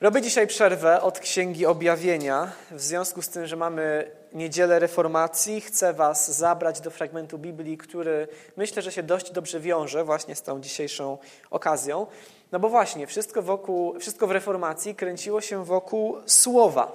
[0.00, 2.52] Robię dzisiaj przerwę od Księgi Objawienia.
[2.70, 8.28] W związku z tym, że mamy niedzielę reformacji, chcę Was zabrać do fragmentu Biblii, który
[8.56, 11.18] myślę, że się dość dobrze wiąże właśnie z tą dzisiejszą
[11.50, 12.06] okazją.
[12.52, 16.92] No bo właśnie, wszystko, wokół, wszystko w reformacji kręciło się wokół Słowa.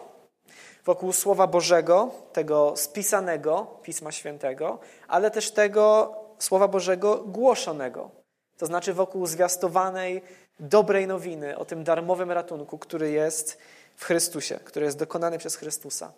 [0.86, 8.26] Wokół Słowa Bożego, tego spisanego Pisma Świętego, ale też tego Słowa Bożego głoszonego.
[8.58, 10.22] To znaczy wokół zwiastowanej,
[10.60, 13.58] dobrej nowiny o tym darmowym ratunku, który jest
[13.96, 16.14] w Chrystusie, który jest dokonany przez Chrystusa.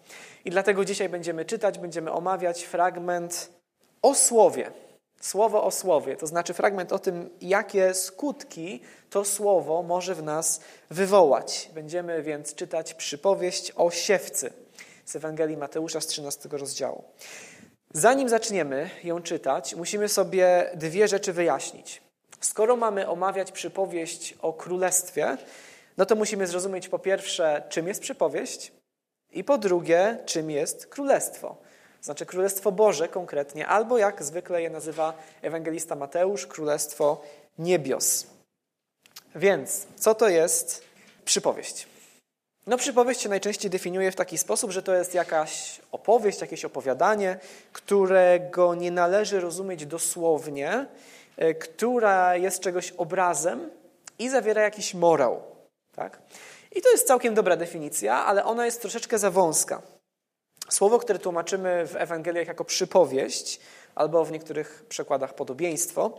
[0.45, 3.49] I dlatego dzisiaj będziemy czytać, będziemy omawiać fragment
[4.01, 4.71] o Słowie.
[5.21, 10.61] Słowo o Słowie, to znaczy fragment o tym, jakie skutki to Słowo może w nas
[10.89, 11.69] wywołać.
[11.73, 14.53] Będziemy więc czytać przypowieść o siewcy
[15.05, 17.03] z Ewangelii Mateusza z 13 rozdziału.
[17.93, 22.06] Zanim zaczniemy ją czytać, musimy sobie dwie rzeczy wyjaśnić.
[22.39, 25.37] Skoro mamy omawiać przypowieść o królestwie,
[25.97, 28.71] no to musimy zrozumieć po pierwsze, czym jest przypowieść,
[29.31, 31.57] i po drugie, czym jest królestwo.
[32.01, 37.21] Znaczy Królestwo Boże konkretnie, albo jak zwykle je nazywa ewangelista Mateusz, Królestwo
[37.59, 38.27] Niebios.
[39.35, 40.83] Więc co to jest
[41.25, 41.87] przypowieść?
[42.67, 47.39] No przypowieść się najczęściej definiuje w taki sposób, że to jest jakaś opowieść, jakieś opowiadanie,
[47.73, 50.85] którego nie należy rozumieć dosłownie,
[51.59, 53.69] która jest czegoś obrazem
[54.19, 55.41] i zawiera jakiś morał.
[55.95, 56.21] Tak?
[56.71, 59.81] I to jest całkiem dobra definicja, ale ona jest troszeczkę za wąska.
[60.69, 63.59] Słowo, które tłumaczymy w Ewangeliach jako przypowieść,
[63.95, 66.11] albo w niektórych przekładach podobieństwo,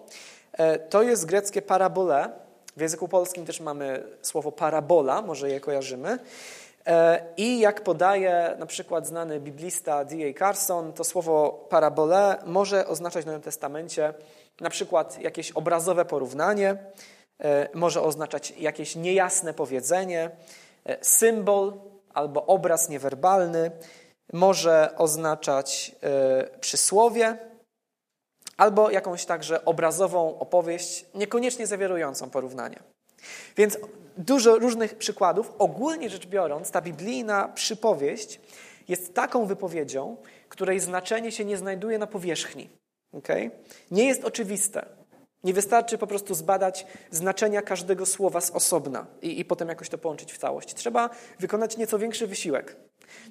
[0.53, 2.31] e, to jest greckie parabole.
[2.77, 6.19] W języku polskim też mamy słowo parabola, może je kojarzymy.
[6.87, 10.39] E, I jak podaje na przykład znany biblista D.A.
[10.39, 14.15] Carson, to słowo parabole może oznaczać w Nowym Testamencie
[14.61, 16.77] na przykład jakieś obrazowe porównanie,
[17.41, 20.31] e, może oznaczać jakieś niejasne powiedzenie,
[20.85, 21.73] e, symbol
[22.15, 23.71] albo obraz niewerbalny,
[24.33, 27.39] może oznaczać e, przysłowie
[28.57, 32.83] albo jakąś także obrazową opowieść, niekoniecznie zawierającą porównanie.
[33.57, 33.79] Więc
[34.17, 35.53] dużo różnych przykładów.
[35.59, 38.41] Ogólnie rzecz biorąc, ta biblijna przypowieść
[38.89, 40.17] jest taką wypowiedzią,
[40.49, 42.69] której znaczenie się nie znajduje na powierzchni.
[43.13, 43.51] Okay?
[43.91, 44.87] Nie jest oczywiste.
[45.45, 49.99] Nie wystarczy po prostu zbadać znaczenia każdego słowa z osobna i, i potem jakoś to
[49.99, 50.75] połączyć w całość.
[50.75, 52.77] Trzeba wykonać nieco większy wysiłek.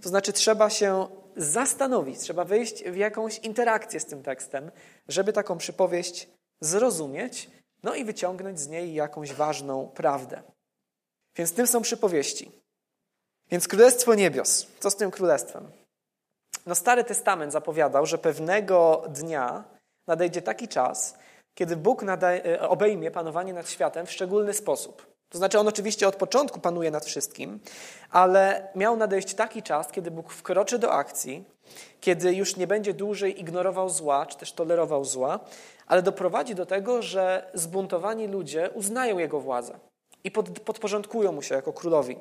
[0.01, 4.71] To znaczy, trzeba się zastanowić, trzeba wejść w jakąś interakcję z tym tekstem,
[5.07, 6.27] żeby taką przypowieść
[6.61, 7.49] zrozumieć,
[7.83, 10.41] no i wyciągnąć z niej jakąś ważną prawdę.
[11.35, 12.51] Więc tym są przypowieści.
[13.51, 14.67] Więc Królestwo Niebios.
[14.79, 15.71] Co z tym królestwem?
[16.67, 19.63] No, Stary Testament zapowiadał, że pewnego dnia
[20.07, 21.17] nadejdzie taki czas,
[21.53, 25.07] kiedy Bóg e, obejmie panowanie nad światem w szczególny sposób.
[25.29, 27.59] To znaczy, on oczywiście od początku panuje nad wszystkim,
[28.11, 31.43] ale miał nadejść taki czas, kiedy Bóg wkroczy do akcji,
[32.01, 35.39] kiedy już nie będzie dłużej ignorował zła, czy też tolerował zła,
[35.87, 39.79] ale doprowadzi do tego, że zbuntowani ludzie uznają jego władzę
[40.23, 42.17] i pod, podporządkują mu się jako królowi.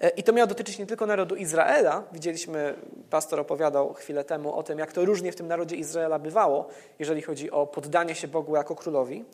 [0.00, 2.02] E, I to miało dotyczyć nie tylko narodu Izraela.
[2.12, 2.74] Widzieliśmy,
[3.10, 6.68] pastor opowiadał chwilę temu o tym, jak to różnie w tym narodzie Izraela bywało,
[6.98, 9.24] jeżeli chodzi o poddanie się Bogu jako królowi.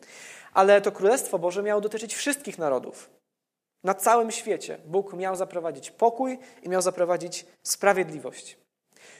[0.53, 3.09] Ale to Królestwo Boże miało dotyczyć wszystkich narodów.
[3.83, 8.57] Na całym świecie Bóg miał zaprowadzić pokój i miał zaprowadzić sprawiedliwość.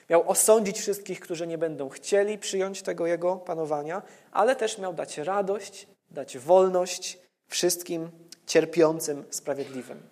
[0.09, 5.17] Miał osądzić wszystkich, którzy nie będą chcieli przyjąć tego Jego panowania, ale też miał dać
[5.17, 8.11] radość, dać wolność wszystkim
[8.45, 10.10] cierpiącym, sprawiedliwym.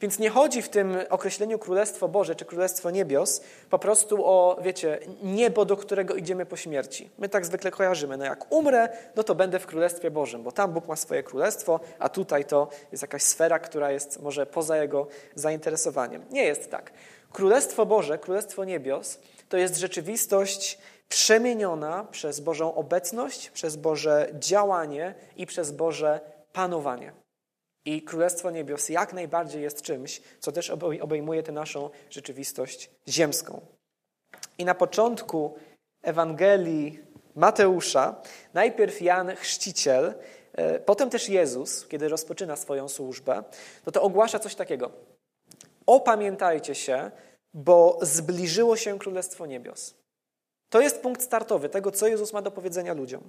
[0.00, 4.98] Więc nie chodzi w tym określeniu Królestwo Boże czy Królestwo Niebios po prostu o, wiecie,
[5.22, 7.10] niebo, do którego idziemy po śmierci.
[7.18, 8.16] My tak zwykle kojarzymy.
[8.16, 11.80] No jak umrę, no to będę w Królestwie Bożym, bo tam Bóg ma swoje królestwo,
[11.98, 16.24] a tutaj to jest jakaś sfera, która jest może poza jego zainteresowaniem.
[16.30, 16.92] Nie jest tak.
[17.32, 25.46] Królestwo Boże, Królestwo Niebios to jest rzeczywistość przemieniona przez Bożą obecność, przez Boże działanie i
[25.46, 26.20] przez Boże
[26.52, 27.23] panowanie.
[27.84, 30.70] I Królestwo Niebios jak najbardziej jest czymś, co też
[31.00, 33.60] obejmuje tę naszą rzeczywistość ziemską.
[34.58, 35.54] I na początku
[36.02, 36.98] Ewangelii
[37.34, 38.22] Mateusza
[38.54, 40.14] najpierw Jan Chrzciciel,
[40.52, 43.44] e, potem też Jezus, kiedy rozpoczyna swoją służbę,
[43.86, 44.90] no to ogłasza coś takiego.
[45.86, 47.10] Opamiętajcie się,
[47.54, 49.94] bo zbliżyło się Królestwo Niebios.
[50.70, 53.22] To jest punkt startowy tego, co Jezus ma do powiedzenia ludziom.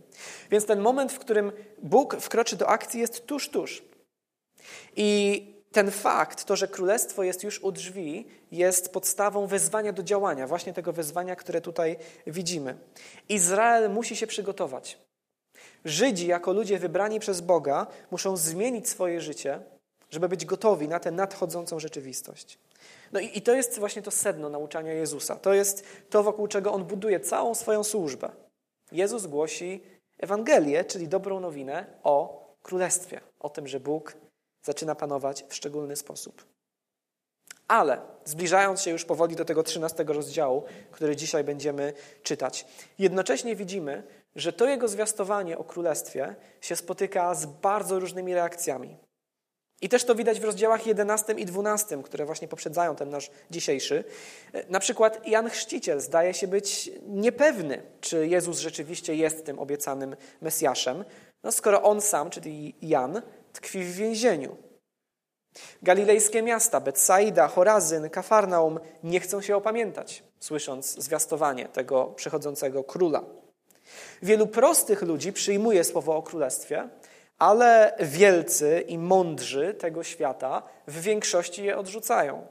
[0.51, 1.51] Więc ten moment, w którym
[1.83, 3.83] Bóg wkroczy do akcji, jest tuż, tuż.
[4.95, 5.41] I
[5.71, 10.73] ten fakt, to, że królestwo jest już u drzwi, jest podstawą wezwania do działania, właśnie
[10.73, 11.97] tego wezwania, które tutaj
[12.27, 12.77] widzimy.
[13.29, 14.97] Izrael musi się przygotować.
[15.85, 19.59] Żydzi, jako ludzie wybrani przez Boga, muszą zmienić swoje życie,
[20.11, 22.59] żeby być gotowi na tę nadchodzącą rzeczywistość.
[23.11, 25.35] No i, i to jest właśnie to sedno nauczania Jezusa.
[25.35, 28.29] To jest to, wokół czego On buduje całą swoją służbę.
[28.91, 29.83] Jezus głosi
[30.19, 34.17] Ewangelię, czyli dobrą nowinę o Królestwie, o tym, że Bóg
[34.65, 36.45] zaczyna panować w szczególny sposób.
[37.67, 42.65] Ale zbliżając się już powoli do tego 13 rozdziału, który dzisiaj będziemy czytać,
[42.99, 44.03] jednocześnie widzimy,
[44.35, 48.97] że to jego zwiastowanie o królestwie się spotyka z bardzo różnymi reakcjami.
[49.81, 54.03] I też to widać w rozdziałach 11 i 12, które właśnie poprzedzają ten nasz dzisiejszy.
[54.69, 61.05] Na przykład Jan Chrzciciel zdaje się być niepewny, czy Jezus rzeczywiście jest tym obiecanym Mesjaszem,
[61.43, 63.21] no skoro on sam, czyli Jan,
[63.55, 64.57] tkwi w więzieniu.
[65.81, 73.23] Galilejskie miasta, Betsaida, Chorazyn, Kafarnaum nie chcą się opamiętać, słysząc zwiastowanie tego przychodzącego króla.
[74.21, 76.89] Wielu prostych ludzi przyjmuje słowo o królestwie,
[77.37, 82.47] ale wielcy i mądrzy tego świata w większości je odrzucają.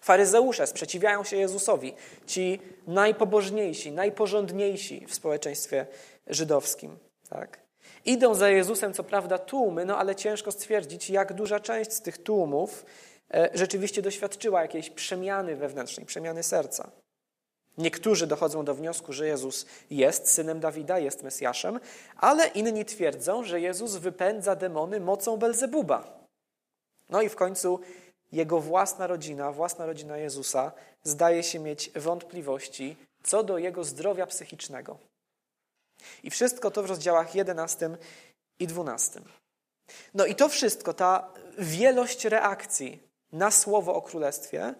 [0.00, 1.94] Faryzeusze sprzeciwiają się Jezusowi,
[2.26, 5.86] ci najpobożniejsi, najporządniejsi w społeczeństwie
[6.26, 6.98] żydowskim.
[7.28, 7.67] Tak?
[8.08, 12.18] Idą za Jezusem, co prawda, tłumy, no ale ciężko stwierdzić, jak duża część z tych
[12.18, 12.84] tłumów
[13.34, 16.90] e, rzeczywiście doświadczyła jakiejś przemiany wewnętrznej, przemiany serca.
[17.78, 21.80] Niektórzy dochodzą do wniosku, że Jezus jest synem Dawida, jest Mesjaszem,
[22.16, 26.26] ale inni twierdzą, że Jezus wypędza demony mocą Belzebuba.
[27.10, 27.80] No i w końcu
[28.32, 30.72] jego własna rodzina, własna rodzina Jezusa,
[31.02, 34.98] zdaje się mieć wątpliwości co do jego zdrowia psychicznego.
[36.22, 37.90] I wszystko to w rozdziałach 11
[38.58, 39.20] i 12.
[40.14, 43.02] No i to wszystko, ta wielość reakcji
[43.32, 44.74] na słowo o królestwie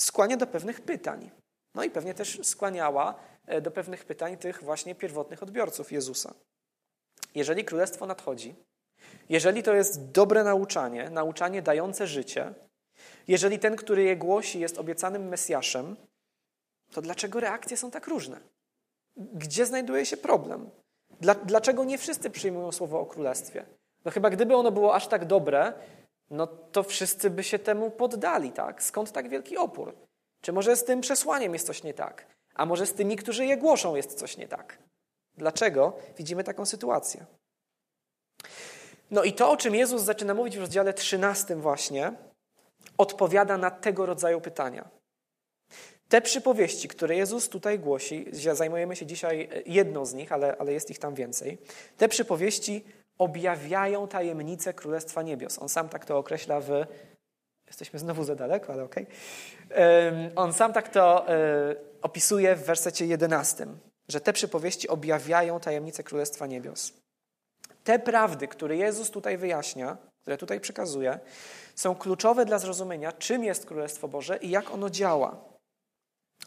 [0.00, 1.30] skłania do pewnych pytań.
[1.74, 3.14] No i pewnie też skłaniała
[3.46, 6.34] e, do pewnych pytań tych właśnie pierwotnych odbiorców Jezusa.
[7.34, 8.54] Jeżeli królestwo nadchodzi,
[9.28, 12.54] jeżeli to jest dobre nauczanie, nauczanie dające życie,
[13.28, 15.96] jeżeli ten, który je głosi, jest obiecanym Mesjaszem,
[16.92, 18.40] to dlaczego reakcje są tak różne?
[19.16, 20.70] Gdzie znajduje się problem?
[21.44, 23.66] Dlaczego nie wszyscy przyjmują słowo o królestwie?
[24.04, 25.72] No chyba gdyby ono było aż tak dobre,
[26.30, 28.82] no to wszyscy by się temu poddali, tak?
[28.82, 29.94] Skąd tak wielki opór?
[30.40, 32.26] Czy może z tym przesłaniem jest coś nie tak?
[32.54, 34.78] A może z tymi, którzy je głoszą, jest coś nie tak?
[35.36, 37.26] Dlaczego widzimy taką sytuację?
[39.10, 42.12] No i to, o czym Jezus zaczyna mówić w rozdziale 13 właśnie,
[42.98, 44.88] odpowiada na tego rodzaju pytania.
[46.08, 50.90] Te przypowieści, które Jezus tutaj głosi, zajmujemy się dzisiaj jedną z nich, ale, ale jest
[50.90, 51.58] ich tam więcej.
[51.96, 52.84] Te przypowieści
[53.18, 55.58] objawiają tajemnicę Królestwa Niebios.
[55.58, 56.70] On sam tak to określa w
[57.66, 59.06] Jesteśmy znowu za daleko, ale okej.
[59.66, 60.32] Okay.
[60.36, 63.66] On sam tak to e, opisuje w wersecie 11,
[64.08, 66.92] że te przypowieści objawiają tajemnicę Królestwa Niebios.
[67.84, 71.18] Te prawdy, które Jezus tutaj wyjaśnia, które tutaj przekazuje,
[71.74, 75.55] są kluczowe dla zrozumienia, czym jest Królestwo Boże i jak ono działa.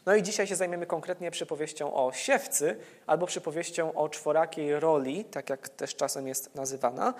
[0.06, 2.76] No i dzisiaj się zajmiemy konkretnie przypowieścią o siewcy
[3.06, 7.14] albo przypowieścią o czworakiej roli, tak jak też czasem jest nazywana.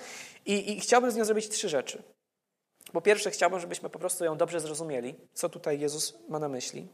[0.47, 2.03] I, i chciałbym z nią zrobić trzy rzeczy.
[2.93, 6.89] Po pierwsze, chciałbym, żebyśmy po prostu ją dobrze zrozumieli, co tutaj Jezus ma na myśli.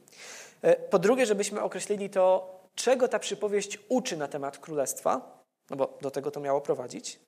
[0.62, 5.98] E, po drugie, żebyśmy określili to, czego ta przypowieść uczy na temat królestwa, no bo
[6.00, 7.20] do tego to miało prowadzić.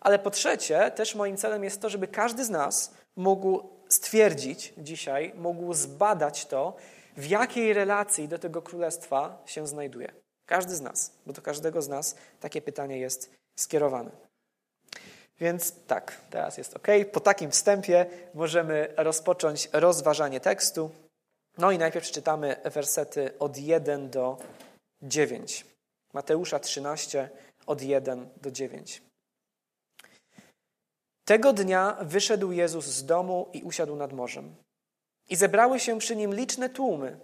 [0.00, 5.32] Ale po trzecie, też moim celem jest to, żeby każdy z nas mógł stwierdzić dzisiaj,
[5.36, 6.76] mógł zbadać to,
[7.18, 10.12] w jakiej relacji do tego królestwa się znajduje.
[10.46, 14.10] Każdy z nas, bo do każdego z nas takie pytanie jest skierowane.
[15.40, 16.86] Więc tak, teraz jest ok.
[17.12, 20.90] Po takim wstępie możemy rozpocząć rozważanie tekstu.
[21.58, 24.38] No i najpierw przeczytamy wersety od 1 do
[25.02, 25.66] 9.
[26.12, 27.30] Mateusza 13,
[27.66, 29.02] od 1 do 9.
[31.24, 34.54] Tego dnia wyszedł Jezus z domu i usiadł nad morzem.
[35.28, 37.18] I zebrały się przy nim liczne tłumy.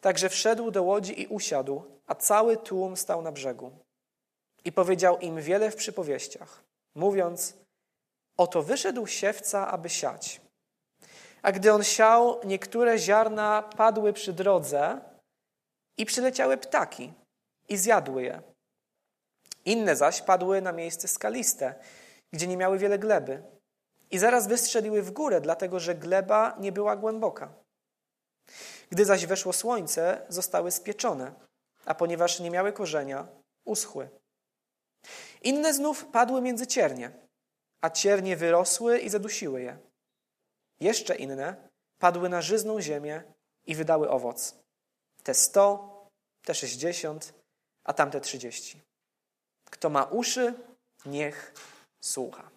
[0.00, 3.70] Także wszedł do łodzi i usiadł, a cały tłum stał na brzegu.
[4.64, 6.62] I powiedział im wiele w przypowieściach,
[6.94, 7.56] mówiąc:
[8.36, 10.40] Oto wyszedł siewca, aby siać.
[11.42, 15.00] A gdy on siał, niektóre ziarna padły przy drodze
[15.98, 17.12] i przyleciały ptaki
[17.68, 18.42] i zjadły je.
[19.64, 21.74] Inne zaś padły na miejsce skaliste,
[22.32, 23.42] gdzie nie miały wiele gleby.
[24.10, 27.54] I zaraz wystrzeliły w górę, dlatego że gleba nie była głęboka.
[28.90, 31.34] Gdy zaś weszło słońce, zostały spieczone,
[31.84, 33.28] a ponieważ nie miały korzenia,
[33.64, 34.08] uschły.
[35.42, 37.12] Inne znów padły między ciernie
[37.80, 39.78] a ciernie wyrosły i zadusiły je.
[40.80, 43.22] Jeszcze inne padły na żyzną ziemię
[43.66, 44.54] i wydały owoc.
[45.22, 45.90] Te sto,
[46.42, 47.34] te sześćdziesiąt,
[47.84, 48.80] a tamte trzydzieści.
[49.64, 50.54] Kto ma uszy,
[51.06, 51.54] niech
[52.00, 52.49] słucha.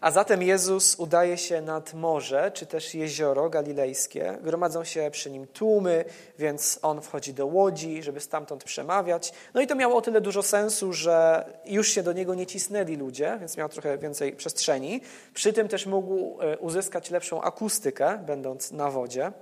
[0.00, 4.38] A zatem Jezus udaje się nad morze, czy też jezioro galilejskie.
[4.42, 6.04] Gromadzą się przy nim tłumy,
[6.38, 9.32] więc on wchodzi do łodzi, żeby stamtąd przemawiać.
[9.54, 12.96] No i to miało o tyle dużo sensu, że już się do niego nie cisnęli
[12.96, 15.00] ludzie, więc miał trochę więcej przestrzeni.
[15.34, 19.32] Przy tym też mógł e, uzyskać lepszą akustykę, będąc na wodzie.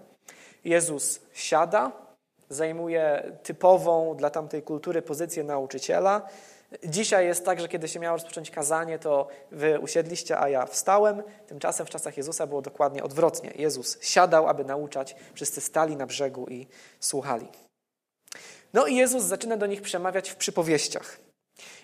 [0.64, 1.92] Jezus siada,
[2.48, 6.28] zajmuje typową dla tamtej kultury pozycję nauczyciela.
[6.84, 11.22] Dzisiaj jest tak, że kiedy się miało rozpocząć kazanie, to wy usiedliście, a ja wstałem.
[11.46, 13.52] Tymczasem w czasach Jezusa było dokładnie odwrotnie.
[13.54, 16.66] Jezus siadał, aby nauczać, wszyscy stali na brzegu i
[17.00, 17.48] słuchali.
[18.75, 21.18] No i Jezus zaczyna do nich przemawiać w przypowieściach.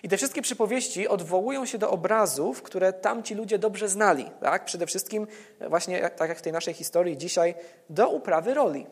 [0.03, 4.31] I te wszystkie przypowieści odwołują się do obrazów, które tamci ludzie dobrze znali.
[4.41, 4.65] Tak?
[4.65, 5.27] Przede wszystkim,
[5.69, 7.55] właśnie tak jak w tej naszej historii dzisiaj,
[7.89, 8.87] do uprawy roli.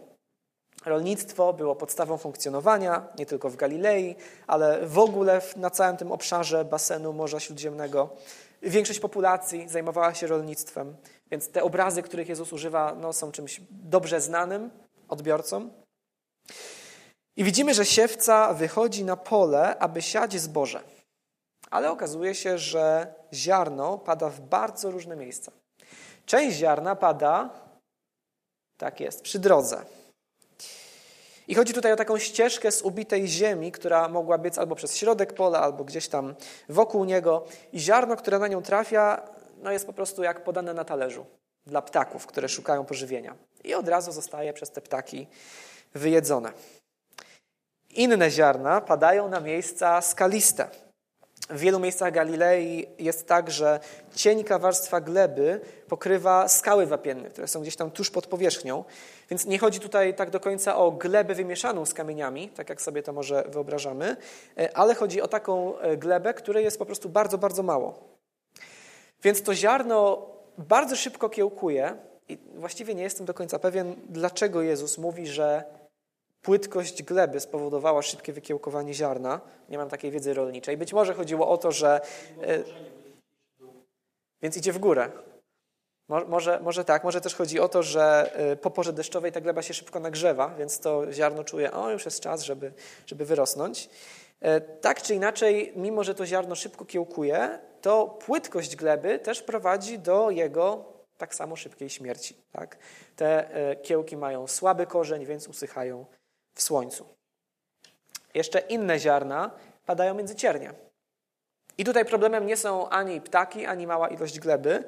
[0.86, 4.16] Rolnictwo było podstawą funkcjonowania nie tylko w Galilei,
[4.48, 8.10] ale w ogóle na całym tym obszarze basenu Morza Śródziemnego.
[8.62, 10.96] Większość populacji zajmowała się rolnictwem,
[11.32, 14.70] więc te obrazy, których Jezus używa, no, są czymś dobrze znanym
[15.10, 15.72] odbiorcom.
[17.38, 20.84] I widzimy, że siewca wychodzi na pole, aby siać zboże.
[21.72, 25.52] Ale okazuje się, że ziarno pada w bardzo różne miejsca.
[26.26, 27.50] Część ziarna pada,
[28.78, 29.86] tak jest, przy drodze.
[31.48, 35.34] I chodzi tutaj o taką ścieżkę z ubitej ziemi, która mogła być albo przez środek
[35.34, 36.36] pola, albo gdzieś tam
[36.70, 37.46] wokół niego.
[37.74, 39.22] I ziarno, które na nią trafia,
[39.64, 41.26] no jest po prostu jak podane na talerzu
[41.66, 43.36] dla ptaków, które szukają pożywienia.
[43.64, 45.28] I od razu zostaje przez te ptaki
[45.94, 46.52] wyjedzone.
[47.90, 50.68] Inne ziarna padają na miejsca skaliste.
[51.50, 53.80] W wielu miejscach Galilei jest tak, że
[54.16, 58.84] cienka warstwa gleby pokrywa skały wapienne, które są gdzieś tam tuż pod powierzchnią.
[59.30, 63.04] Więc nie chodzi tutaj tak do końca o glebę wymieszaną z kamieniami, tak jak sobie
[63.04, 64.18] to może wyobrażamy,
[64.58, 68.00] e, ale chodzi o taką e, glebę, której jest po prostu bardzo, bardzo mało.
[69.24, 71.96] Więc to ziarno bardzo szybko kiełkuje
[72.30, 75.64] i właściwie nie jestem do końca pewien, dlaczego Jezus mówi, że
[76.44, 79.42] płytkość gleby spowodowała szybkie wykiełkowanie ziarna.
[79.70, 80.78] Nie mam takiej wiedzy rolniczej.
[80.78, 82.02] Być może chodziło o to, że.
[82.42, 82.64] E,
[84.42, 85.10] więc idzie w górę.
[86.08, 89.62] Może, może tak, może też chodzi o to, że e, po porze deszczowej ta gleba
[89.62, 92.74] się szybko nagrzewa, więc to ziarno czuje, o już jest czas, żeby,
[93.06, 93.90] żeby wyrosnąć.
[94.42, 100.00] E, tak czy inaczej, mimo że to ziarno szybko kiełkuje, to płytkość gleby też prowadzi
[100.00, 100.86] do jego
[101.18, 102.38] tak samo szybkiej śmierci.
[102.52, 102.78] Tak?
[103.16, 103.50] Te
[103.84, 106.06] kiełki mają słaby korzeń, więc usychają
[106.54, 107.06] w słońcu.
[108.34, 109.52] Jeszcze inne ziarna
[109.86, 110.74] padają między ciernie.
[111.78, 114.84] I tutaj problemem nie są ani ptaki, ani mała ilość gleby,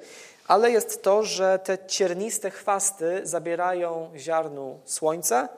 [0.47, 5.49] ale jest to, że te cierniste chwasty zabierają ziarnu słońce,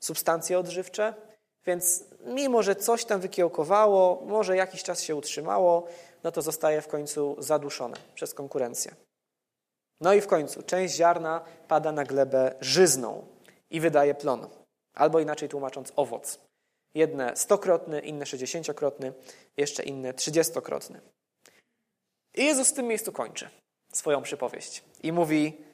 [0.00, 1.14] substancje odżywcze,
[1.66, 5.86] więc mimo, że coś tam wykiełkowało, może jakiś czas się utrzymało,
[6.24, 8.94] no to zostaje w końcu zaduszone przez konkurencję.
[10.00, 13.26] No i w końcu część ziarna pada na glebę żyzną
[13.70, 14.48] i wydaje plon
[14.96, 16.40] albo inaczej tłumacząc owoc.
[16.94, 19.12] Jedne stokrotny, inne sześćdziesięciokrotny,
[19.56, 21.00] jeszcze inne trzydziestokrotny.
[22.34, 23.48] I Jezus w tym miejscu kończy
[23.92, 25.64] swoją przypowieść i mówi: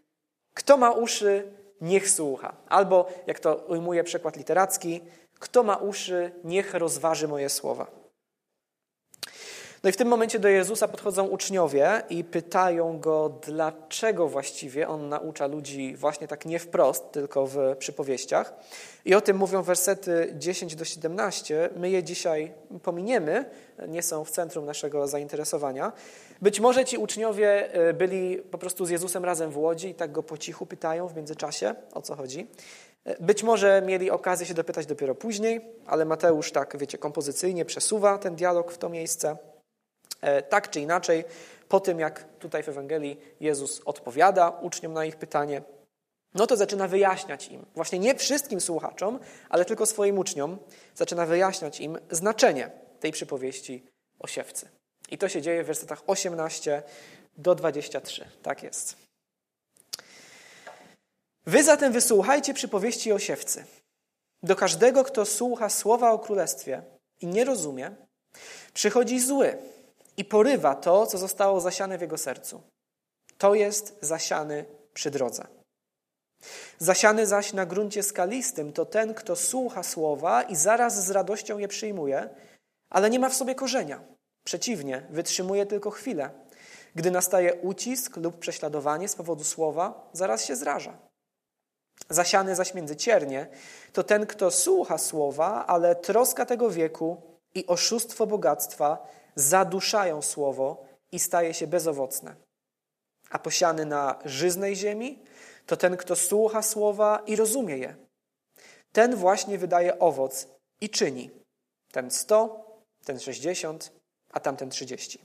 [0.55, 2.57] Kto ma uszy, niech słucha.
[2.69, 5.01] Albo, jak to ujmuje przekład literacki,
[5.39, 8.02] kto ma uszy, niech rozważy moje słowa.
[9.83, 15.09] No i w tym momencie do Jezusa podchodzą uczniowie i pytają go, dlaczego właściwie on
[15.09, 18.55] naucza ludzi właśnie tak nie wprost, tylko w przypowieściach.
[19.05, 21.71] I o tym mówią wersety 10 do 17.
[21.77, 23.45] My je dzisiaj pominiemy,
[23.89, 25.93] nie są w centrum naszego zainteresowania.
[26.43, 30.13] Być może ci uczniowie e, byli po prostu z Jezusem razem w łodzi i tak
[30.13, 32.47] go po cichu pytają w międzyczasie, o co chodzi.
[33.05, 38.19] E, być może mieli okazję się dopytać dopiero później, ale Mateusz tak, wiecie, kompozycyjnie przesuwa
[38.19, 39.52] ten dialog w to miejsce.
[40.23, 41.25] E, tak czy inaczej,
[41.69, 45.63] po tym jak tutaj w Ewangelii Jezus odpowiada uczniom na ich pytanie,
[46.35, 50.59] no to zaczyna wyjaśniać im, właśnie nie wszystkim słuchaczom, ale tylko swoim uczniom,
[50.95, 53.87] zaczyna wyjaśniać im znaczenie tej przypowieści
[54.19, 54.69] o siewcy.
[55.11, 56.83] I to się dzieje w wersetach 18
[57.37, 58.25] do 23.
[58.43, 58.97] Tak jest.
[61.47, 63.65] Wy zatem wysłuchajcie przypowieści o siewcy.
[64.43, 66.83] Do każdego, kto słucha słowa o królestwie
[67.21, 67.91] i nie rozumie,
[68.75, 69.59] przychodzi zły
[70.17, 72.63] i porywa to, co zostało zasiane w jego sercu.
[73.39, 74.65] To jest zasiany
[74.95, 75.47] przy drodze.
[76.79, 81.69] Zasiany zaś na gruncie skalistym to ten, kto słucha słowa i zaraz z radością je
[81.69, 82.29] przyjmuje,
[82.91, 84.01] ale nie ma w sobie korzenia.
[84.45, 86.31] Przeciwnie, wytrzymuje tylko chwilę.
[86.95, 90.99] Gdy nastaje ucisk lub prześladowanie z powodu słowa, zaraz się zraża.
[92.11, 93.47] Zasiany zaś między ciernie
[93.93, 97.23] to ten, kto słucha słowa, ale troska tego wieku
[97.55, 102.35] i oszustwo bogactwa zaduszają słowo i staje się bezowocne.
[103.31, 105.19] A posiany na żyznej ziemi
[105.67, 107.97] to ten, kto słucha słowa i rozumie je.
[108.93, 110.49] Ten właśnie wydaje owoc
[110.81, 111.31] i czyni.
[111.93, 112.65] Ten 100,
[113.05, 113.93] ten 60,
[114.31, 115.19] a tamten 30.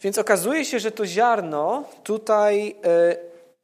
[0.00, 3.16] Więc okazuje się, że to ziarno tutaj y,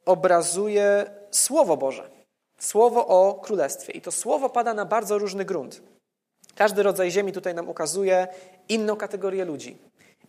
[0.04, 2.11] obrazuje Słowo Boże.
[2.59, 3.92] Słowo o Królestwie.
[3.92, 5.83] I to słowo pada na bardzo różny grunt.
[6.54, 8.28] Każdy rodzaj ziemi tutaj nam ukazuje
[8.68, 9.78] inną kategorię ludzi,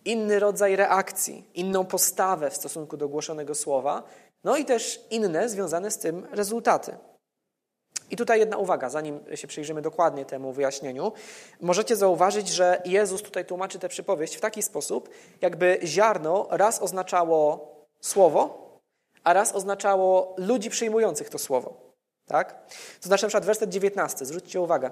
[0.04, 4.02] inny rodzaj reakcji, inną postawę w stosunku do głoszonego słowa,
[4.44, 6.96] no i też inne związane z tym rezultaty.
[8.10, 11.12] I tutaj jedna uwaga, zanim się przyjrzymy dokładnie temu wyjaśnieniu.
[11.60, 15.08] Możecie zauważyć, że Jezus tutaj tłumaczy tę przypowieść w taki sposób,
[15.40, 18.66] jakby ziarno raz oznaczało słowo,
[19.24, 21.85] a raz oznaczało ludzi przyjmujących to słowo.
[22.26, 22.66] Tak?
[23.00, 24.90] To znaczy na przykład werset 19, zwróćcie uwagę.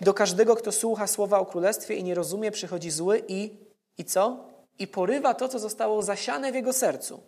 [0.00, 3.56] Do każdego, kto słucha słowa o królestwie i nie rozumie, przychodzi zły i,
[3.98, 4.44] i co?
[4.78, 7.20] I porywa to, co zostało zasiane w jego sercu.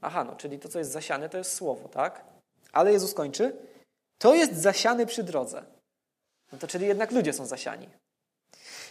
[0.00, 2.24] Aha, no, czyli to, co jest zasiane, to jest słowo, tak?
[2.72, 3.56] Ale Jezus kończy.
[4.18, 5.62] To jest zasiany przy drodze.
[6.52, 7.88] No to czyli jednak ludzie są zasiani.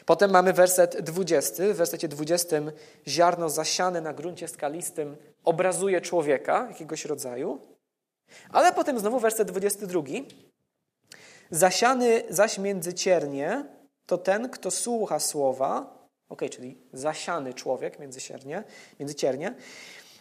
[0.05, 1.63] Potem mamy werset 20.
[1.73, 2.57] W wersecie 20
[3.07, 7.59] ziarno zasiane na gruncie skalistym obrazuje człowieka jakiegoś rodzaju.
[8.49, 10.01] Ale potem znowu werset 22.
[11.51, 13.65] Zasiany zaś między ciernie
[14.05, 15.97] to ten, kto słucha słowa,
[16.29, 18.63] ok, czyli zasiany człowiek między, ciernie,
[18.99, 19.55] między ciernie,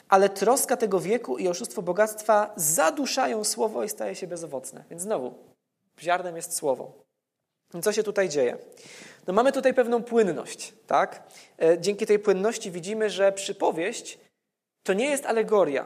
[0.08, 4.84] ale troska tego wieku i oszustwo bogactwa zaduszają słowo i staje się bezowocne.
[4.90, 5.34] Więc znowu,
[6.00, 7.04] ziarnem jest słowo.
[7.75, 8.58] I co się tutaj dzieje?
[9.26, 11.23] No mamy tutaj pewną płynność, tak?
[11.62, 14.18] E, dzięki tej płynności widzimy, że przypowieść
[14.82, 15.84] to nie jest alegoria.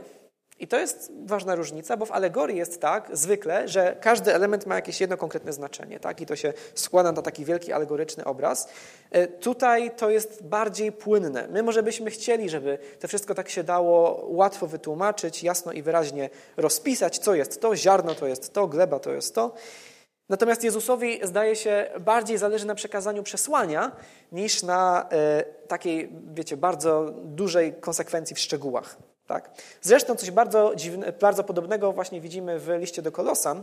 [0.58, 4.74] I to jest ważna różnica, bo w alegorii jest tak zwykle, że każdy element ma
[4.74, 6.20] jakieś jedno konkretne znaczenie, tak?
[6.20, 8.68] I to się składa na taki wielki alegoryczny obraz.
[9.10, 11.48] E, tutaj to jest bardziej płynne.
[11.48, 16.30] My może byśmy chcieli, żeby to wszystko tak się dało łatwo wytłumaczyć, jasno i wyraźnie
[16.56, 19.54] rozpisać, co jest to, ziarno to jest to, gleba to jest to.
[20.28, 23.92] Natomiast Jezusowi zdaje się bardziej zależy na przekazaniu przesłania
[24.32, 28.96] niż na e, takiej, wiecie, bardzo dużej konsekwencji w szczegółach.
[29.28, 29.50] Tak?
[29.82, 33.62] Zresztą coś bardzo, dziwne, bardzo podobnego właśnie widzimy w liście do Kolosan.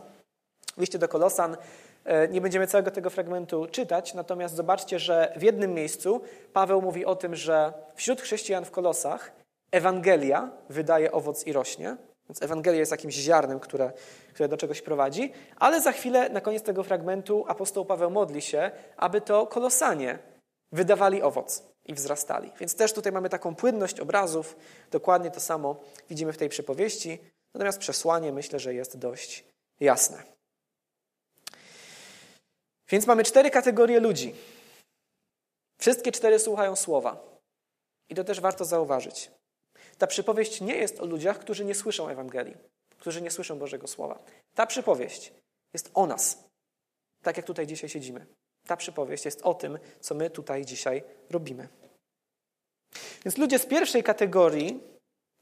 [0.78, 1.58] W liście do Kolosan
[2.06, 6.22] e, nie będziemy całego tego fragmentu czytać, natomiast zobaczcie, że w jednym miejscu
[6.54, 9.32] Paweł mówi o tym, że wśród chrześcijan w Kolosach
[9.72, 11.98] Ewangelia wydaje owoc i rośnie.
[12.30, 13.92] Więc Ewangelia jest jakimś ziarnem, które,
[14.34, 18.72] które do czegoś prowadzi, ale za chwilę, na koniec tego fragmentu, apostoł Paweł modli się,
[18.98, 20.20] aby to kolosanie
[20.72, 22.52] wydawali owoc i wzrastali.
[22.60, 24.56] Więc też tutaj mamy taką płynność obrazów,
[24.92, 27.20] dokładnie to samo widzimy w tej przypowieści,
[27.54, 29.46] natomiast przesłanie myślę, że jest dość
[29.80, 30.24] jasne.
[32.90, 34.36] Więc mamy cztery kategorie ludzi.
[35.78, 37.36] Wszystkie cztery słuchają słowa.
[38.10, 39.32] I to też warto zauważyć.
[39.98, 42.58] Ta przypowieść nie jest o ludziach, którzy nie słyszą Ewangelii,
[42.98, 44.20] którzy nie słyszą Bożego Słowa.
[44.56, 45.34] Ta przypowieść
[45.74, 46.44] jest o nas,
[47.22, 48.26] tak jak tutaj dzisiaj siedzimy.
[48.68, 51.68] Ta przypowieść jest o tym, co my tutaj dzisiaj robimy.
[53.26, 54.84] Więc ludzie z pierwszej kategorii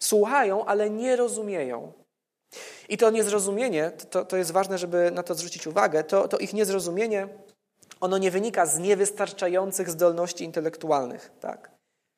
[0.04, 1.94] słuchają, ale nie rozumieją.
[2.90, 6.54] I to niezrozumienie, to, to jest ważne, żeby na to zwrócić uwagę, to, to ich
[6.54, 7.28] niezrozumienie,
[8.00, 11.32] ono nie wynika z niewystarczających zdolności intelektualnych.
[11.40, 11.72] Tak?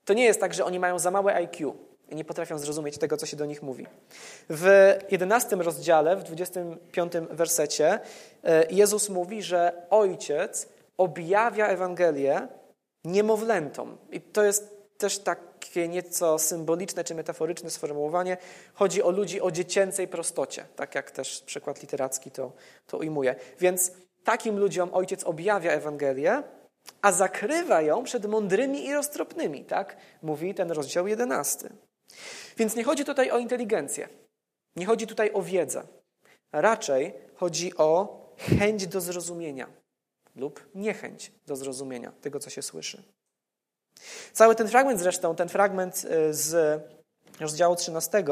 [0.06, 1.76] To nie jest tak, że oni mają za małe IQ
[2.10, 3.86] i nie potrafią zrozumieć tego, co się do nich mówi.
[4.50, 8.00] W 11 rozdziale, w 25 wersecie,
[8.44, 12.48] e, Jezus mówi, że Ojciec objawia Ewangelię
[13.06, 13.98] niemowlętom.
[14.12, 18.38] I to jest też takie nieco symboliczne czy metaforyczne sformułowanie.
[18.74, 22.52] Chodzi o ludzi o dziecięcej prostocie, tak jak też przykład literacki to,
[22.88, 23.36] to ujmuje.
[23.60, 23.92] Więc
[24.24, 26.44] takim ludziom ojciec objawia Ewangelię,
[27.02, 29.98] a zakrywa ją przed mądrymi i roztropnymi, tak?
[30.22, 31.70] Mówi ten rozdział jedenasty.
[32.58, 34.10] Więc nie chodzi tutaj o inteligencję,
[34.76, 35.84] nie chodzi tutaj o wiedzę.
[36.52, 39.68] Raczej chodzi o chęć do zrozumienia
[40.36, 43.04] lub niechęć do zrozumienia tego, co się słyszy.
[44.34, 46.82] Cały ten fragment zresztą, ten fragment y, z
[47.40, 48.24] rozdziału 13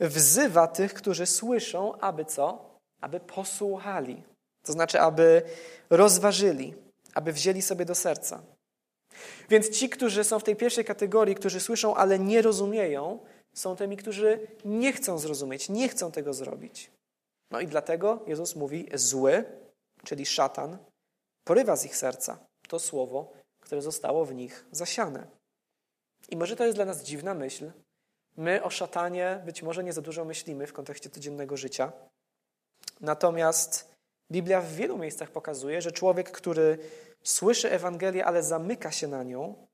[0.00, 2.70] wzywa tych, którzy słyszą, aby co?
[3.00, 4.22] Aby posłuchali.
[4.62, 5.42] To znaczy, aby
[5.90, 6.74] rozważyli,
[7.14, 8.42] aby wzięli sobie do serca.
[9.48, 13.18] Więc ci, którzy są w tej pierwszej kategorii, którzy słyszą, ale nie rozumieją,
[13.54, 16.90] są tymi, którzy nie chcą zrozumieć, nie chcą tego zrobić.
[17.50, 19.44] No i dlatego Jezus mówi: zły,
[20.04, 20.78] czyli szatan,
[21.50, 25.26] porywa z ich serca to słowo, które zostało w nich zasiane.
[26.28, 27.72] I może to jest dla nas dziwna myśl.
[28.36, 31.92] My o szatanie być może nie za dużo myślimy w kontekście codziennego życia.
[33.00, 33.94] Natomiast
[34.30, 36.78] Biblia w wielu miejscach pokazuje, że człowiek, który
[37.22, 39.66] słyszy Ewangelię, ale zamyka się na nią,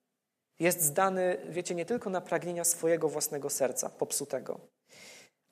[0.59, 4.61] jest zdany, wiecie, nie tylko na pragnienia swojego własnego serca, popsutego,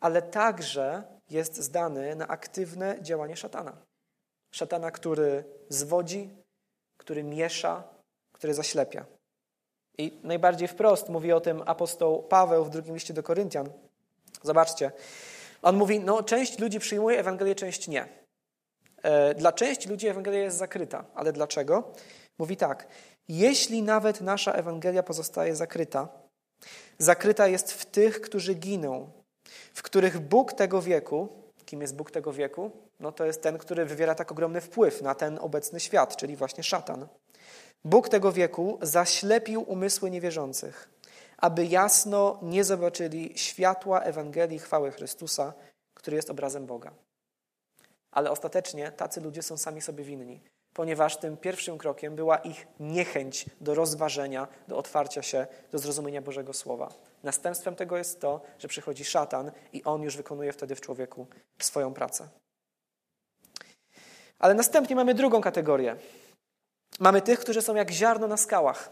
[0.01, 3.94] ale także jest zdany na aktywne działanie szatana.
[4.55, 6.31] Szatana, który zwodzi,
[6.97, 7.83] który miesza,
[8.33, 9.07] który zaślepia.
[9.99, 13.69] I najbardziej wprost mówi o tym apostoł Paweł w drugim liście do Koryntian.
[14.43, 14.93] Zobaczcie.
[15.63, 18.09] On mówi, no część ludzi przyjmuje Ewangelię, część nie.
[19.03, 21.05] E, dla części ludzi Ewangelia jest zakryta.
[21.15, 21.93] Ale dlaczego?
[22.39, 22.89] Mówi tak.
[23.29, 26.09] Jeśli nawet nasza Ewangelia pozostaje zakryta,
[26.99, 29.11] zakryta jest w tych, którzy giną,
[29.75, 32.71] w których Bóg tego wieku, kim jest Bóg tego wieku?
[33.01, 36.63] No to jest ten, który wywiera tak ogromny wpływ na ten obecny świat, czyli właśnie
[36.63, 37.09] szatan.
[37.85, 40.91] Bóg tego wieku zaślepił umysły niewierzących,
[41.39, 45.53] aby jasno nie zobaczyli światła Ewangelii chwały Chrystusa,
[45.95, 46.93] który jest obrazem Boga.
[48.11, 50.41] Ale ostatecznie tacy ludzie są sami sobie winni,
[50.75, 56.53] ponieważ tym pierwszym krokiem była ich niechęć do rozważenia, do otwarcia się, do zrozumienia Bożego
[56.53, 56.89] Słowa.
[57.25, 61.27] Następstwem tego jest to, że przychodzi szatan i on już wykonuje wtedy w człowieku
[61.59, 62.29] swoją pracę.
[64.39, 65.97] Ale następnie mamy drugą kategorię.
[67.01, 68.91] Mamy tych, którzy są jak ziarno na skałach.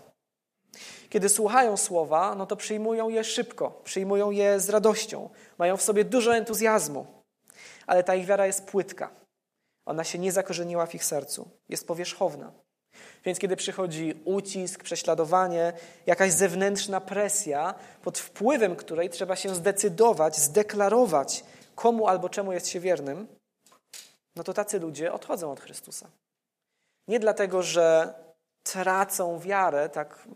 [1.08, 6.04] Kiedy słuchają słowa, no to przyjmują je szybko, przyjmują je z radością, mają w sobie
[6.04, 7.06] dużo entuzjazmu,
[7.86, 9.10] ale ta ich wiara jest płytka.
[9.86, 12.52] Ona się nie zakorzeniła w ich sercu, jest powierzchowna.
[13.24, 15.72] Więc kiedy przychodzi ucisk, prześladowanie,
[16.06, 22.80] jakaś zewnętrzna presja, pod wpływem której trzeba się zdecydować, zdeklarować, komu albo czemu jest się
[22.80, 23.26] wiernym,
[24.36, 26.10] no to tacy ludzie odchodzą od Chrystusa.
[27.08, 28.14] Nie dlatego, że
[28.62, 30.28] tracą wiarę, tak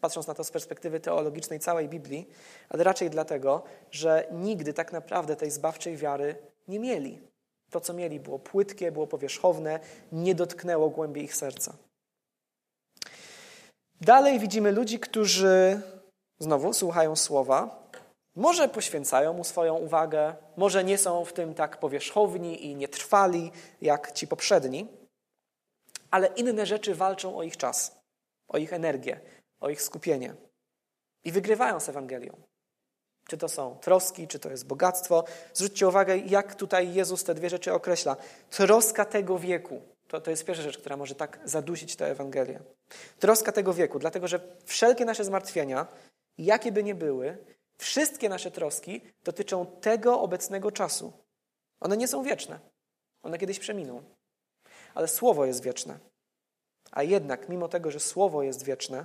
[0.00, 2.28] patrząc na to z perspektywy teologicznej całej Biblii,
[2.68, 6.36] ale raczej dlatego, że nigdy tak naprawdę tej zbawczej wiary
[6.68, 7.20] nie mieli.
[7.70, 9.80] To, co mieli, było płytkie, było powierzchowne,
[10.12, 11.74] nie dotknęło głębi ich serca.
[14.04, 15.82] Dalej widzimy ludzi, którzy
[16.38, 17.88] znowu słuchają słowa,
[18.36, 24.12] może poświęcają mu swoją uwagę, może nie są w tym tak powierzchowni i nietrwali jak
[24.12, 24.88] ci poprzedni,
[26.10, 27.98] ale inne rzeczy walczą o ich czas,
[28.48, 29.20] o ich energię,
[29.60, 30.34] o ich skupienie
[31.24, 32.42] i wygrywają z Ewangelią.
[33.28, 35.24] Czy to są troski, czy to jest bogactwo.
[35.54, 38.16] Zwróćcie uwagę, jak tutaj Jezus te dwie rzeczy określa.
[38.50, 39.91] Troska tego wieku.
[40.12, 42.60] To, to jest pierwsza rzecz, która może tak zadusić tę Ewangelię.
[43.18, 45.86] Troska tego wieku, dlatego że wszelkie nasze zmartwienia,
[46.38, 47.38] jakie by nie były,
[47.78, 51.12] wszystkie nasze troski dotyczą tego obecnego czasu.
[51.80, 52.60] One nie są wieczne.
[53.22, 54.02] One kiedyś przeminą.
[54.94, 55.98] Ale Słowo jest wieczne.
[56.90, 59.04] A jednak, mimo tego, że Słowo jest wieczne,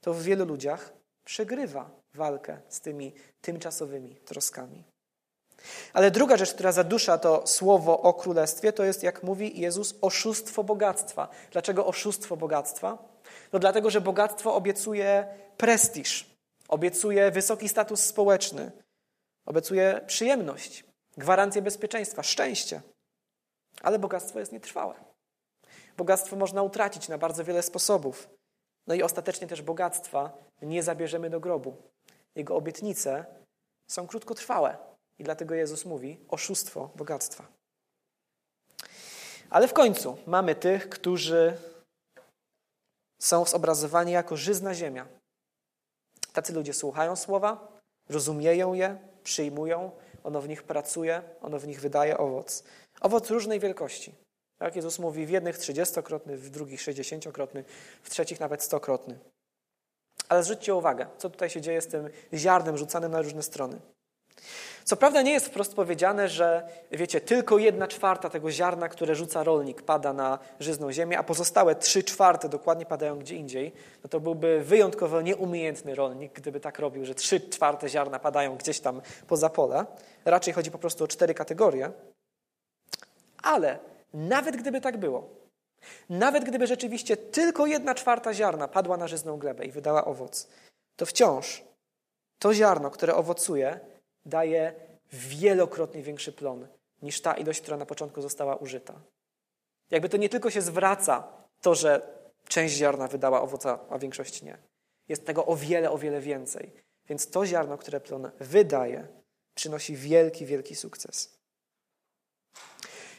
[0.00, 0.92] to w wielu ludziach
[1.24, 4.84] przegrywa walkę z tymi tymczasowymi troskami.
[5.92, 10.64] Ale druga rzecz, która zadusza to słowo o królestwie, to jest, jak mówi Jezus, oszustwo
[10.64, 11.28] bogactwa.
[11.52, 12.98] Dlaczego oszustwo bogactwa?
[13.52, 16.36] No dlatego, że bogactwo obiecuje prestiż,
[16.68, 18.72] obiecuje wysoki status społeczny,
[19.46, 20.84] obiecuje przyjemność,
[21.16, 22.82] gwarancję bezpieczeństwa, szczęście.
[23.82, 24.94] Ale bogactwo jest nietrwałe.
[25.96, 28.28] Bogactwo można utracić na bardzo wiele sposobów.
[28.86, 31.76] No i ostatecznie też bogactwa nie zabierzemy do grobu.
[32.34, 33.24] Jego obietnice
[33.90, 34.87] są krótkotrwałe.
[35.18, 37.46] I dlatego Jezus mówi oszustwo bogactwa.
[39.50, 41.56] Ale w końcu mamy tych, którzy
[43.18, 45.06] są zobrazowani jako żyzna ziemia.
[46.32, 47.78] Tacy ludzie słuchają słowa,
[48.08, 49.90] rozumieją je, przyjmują,
[50.24, 52.64] ono w nich pracuje, ono w nich wydaje owoc.
[53.00, 54.14] Owoc różnej wielkości.
[54.58, 57.64] Tak, Jezus mówi w jednych trzydziestokrotny, w drugich sześćdziesięciokrotny,
[58.02, 59.18] w trzecich nawet stokrotny.
[60.28, 63.80] Ale zwróćcie uwagę, co tutaj się dzieje z tym ziarnem rzucanym na różne strony.
[64.88, 69.44] Co prawda nie jest wprost powiedziane, że wiecie, tylko jedna czwarta tego ziarna, które rzuca
[69.44, 73.72] rolnik, pada na żyzną ziemię, a pozostałe trzy czwarte dokładnie padają gdzie indziej.
[74.02, 78.80] No to byłby wyjątkowo nieumiejętny rolnik, gdyby tak robił, że trzy czwarte ziarna padają gdzieś
[78.80, 79.86] tam poza pole.
[80.24, 81.90] Raczej chodzi po prostu o cztery kategorie.
[83.42, 83.78] Ale
[84.14, 85.28] nawet gdyby tak było,
[86.10, 90.48] nawet gdyby rzeczywiście tylko jedna czwarta ziarna padła na żyzną glebę i wydała owoc,
[90.96, 91.64] to wciąż
[92.38, 93.80] to ziarno, które owocuje,
[94.28, 94.74] daje
[95.12, 96.68] wielokrotnie większy plon
[97.02, 98.94] niż ta ilość, która na początku została użyta.
[99.90, 101.28] Jakby to nie tylko się zwraca
[101.60, 104.58] to, że część ziarna wydała owoca, a większość nie.
[105.08, 106.72] Jest tego o wiele, o wiele więcej.
[107.08, 109.08] Więc to ziarno, które plon wydaje,
[109.54, 111.38] przynosi wielki, wielki sukces.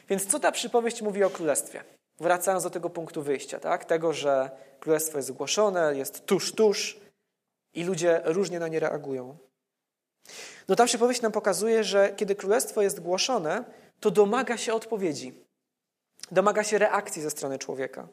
[0.08, 1.84] Więc co ta przypowieść mówi o królestwie?
[2.20, 3.84] Wracając do tego punktu wyjścia, tak?
[3.84, 7.00] Tego, że królestwo jest zgłoszone, jest tuż, tuż
[7.74, 9.38] i ludzie różnie na nie reagują.
[10.68, 13.64] No ta przypowieść nam pokazuje, że kiedy królestwo jest głoszone,
[14.00, 15.44] to domaga się odpowiedzi.
[16.30, 18.08] Domaga się reakcji ze strony człowieka.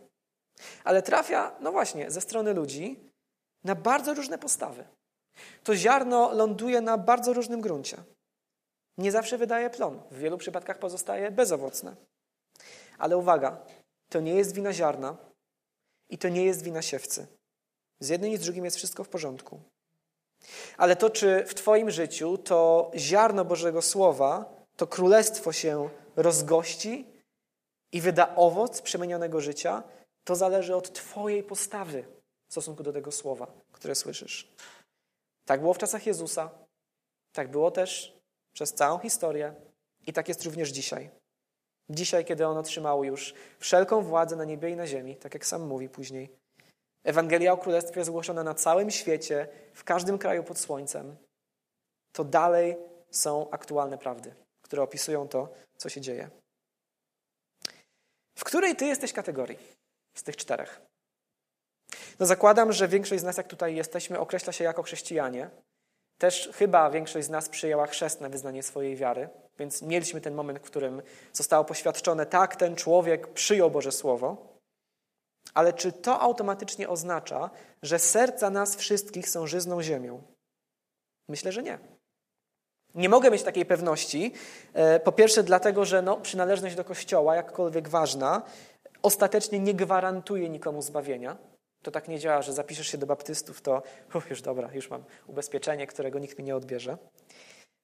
[0.84, 3.00] Ale trafia, no właśnie, ze strony ludzi
[3.64, 4.88] na bardzo różne postawy.
[5.64, 7.98] To ziarno ląduje na bardzo różnym gruncie.
[8.98, 11.96] Nie zawsze wydaje plon, w wielu przypadkach pozostaje bezowocne.
[12.98, 13.66] Ale uwaga,
[14.10, 15.18] to nie jest wina ziarna
[16.10, 17.28] i to nie jest wina siewcy.
[18.00, 19.60] Z jednym i z drugim jest wszystko w porządku.
[20.78, 24.46] Ale to, czy w Twoim życiu to ziarno Bożego Słowa,
[24.76, 27.06] to królestwo się rozgości
[27.92, 29.84] i wyda owoc przemienionego życia,
[30.24, 32.06] to zależy od Twojej postawy
[32.48, 34.52] w stosunku do tego słowa, które słyszysz.
[35.46, 36.50] Tak było w czasach Jezusa,
[37.32, 38.18] tak było też
[38.54, 39.56] przez całą historię
[40.08, 41.10] i tak jest również dzisiaj.
[41.90, 45.68] Dzisiaj, kiedy On otrzymał już wszelką władzę na niebie i na ziemi, tak jak sam
[45.68, 46.30] mówi później.
[47.08, 51.18] Ewangelia o Królestwie zgłoszona na całym świecie, w każdym kraju pod słońcem,
[52.12, 52.78] to dalej
[53.12, 56.30] są aktualne prawdy, które opisują to, co się dzieje.
[58.36, 59.58] W której ty jesteś kategorii
[60.16, 60.82] z tych czterech?
[62.20, 65.50] No zakładam, że większość z nas, jak tutaj jesteśmy, określa się jako chrześcijanie.
[66.18, 70.60] Też chyba większość z nas przyjęła chrzest na wyznanie swojej wiary, więc mieliśmy ten moment,
[70.60, 71.02] w którym
[71.34, 74.57] zostało poświadczone, tak, ten człowiek przyjął Boże Słowo.
[75.54, 77.50] Ale czy to automatycznie oznacza,
[77.82, 80.24] że serca nas wszystkich są żyzną ziemią?
[81.30, 81.80] Myślę, że nie.
[82.96, 84.34] Nie mogę mieć takiej pewności.
[84.74, 88.42] E, po pierwsze, dlatego, że no, przynależność do Kościoła, jakkolwiek ważna,
[89.02, 91.38] ostatecznie nie gwarantuje nikomu zbawienia.
[91.84, 93.84] To tak nie działa, że zapiszesz się do baptystów, to
[94.14, 96.98] uf, już dobra, już mam ubezpieczenie, którego nikt mi nie odbierze.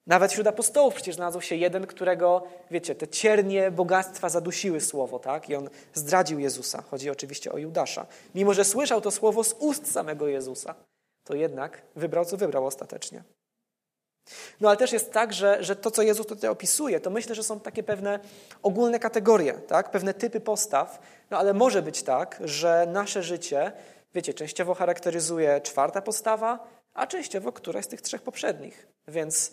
[0.07, 5.49] Nawet wśród apostołów przecież znalazł się jeden, którego, wiecie, te ciernie bogactwa zadusiły słowo, tak?
[5.49, 6.81] I on zdradził Jezusa.
[6.81, 8.05] Chodzi oczywiście o Judasza.
[8.35, 10.75] Mimo, że słyszał to słowo z ust samego Jezusa,
[11.23, 13.23] to jednak wybrał, co wybrał ostatecznie.
[14.61, 17.43] No ale też jest tak, że, że to, co Jezus tutaj opisuje, to myślę, że
[17.43, 18.19] są takie pewne
[18.61, 19.91] ogólne kategorie, tak?
[19.91, 20.99] pewne typy postaw,
[21.31, 23.71] no ale może być tak, że nasze życie,
[24.13, 28.87] wiecie, częściowo charakteryzuje czwarta postawa, a częściowo któraś z tych trzech poprzednich.
[29.07, 29.51] Więc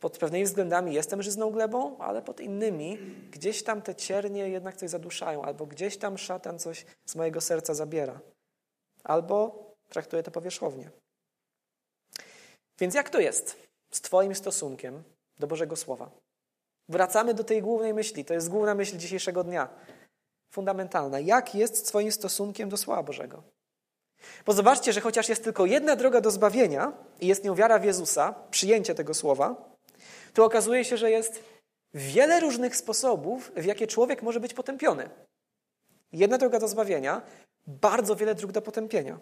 [0.00, 2.98] pod pewnymi względami jestem żyzną glebą, ale pod innymi
[3.30, 7.74] gdzieś tam te ciernie jednak coś zaduszają, albo gdzieś tam szatan coś z mojego serca
[7.74, 8.20] zabiera,
[9.04, 10.90] albo traktuję to powierzchownie.
[12.78, 13.70] Więc jak to jest?
[13.90, 15.02] z Twoim stosunkiem
[15.38, 16.10] do Bożego Słowa.
[16.88, 18.24] Wracamy do tej głównej myśli.
[18.24, 19.68] To jest główna myśl dzisiejszego dnia.
[20.50, 21.20] Fundamentalna.
[21.20, 23.42] Jak jest z Twoim stosunkiem do Słowa Bożego?
[24.46, 27.84] Bo zobaczcie, że chociaż jest tylko jedna droga do zbawienia i jest nią wiara w
[27.84, 29.69] Jezusa, przyjęcie tego Słowa,
[30.34, 31.42] to okazuje się, że jest
[31.94, 35.10] wiele różnych sposobów, w jakie człowiek może być potępiony.
[36.12, 37.22] Jedna droga do zbawienia,
[37.66, 39.18] bardzo wiele dróg do potępienia.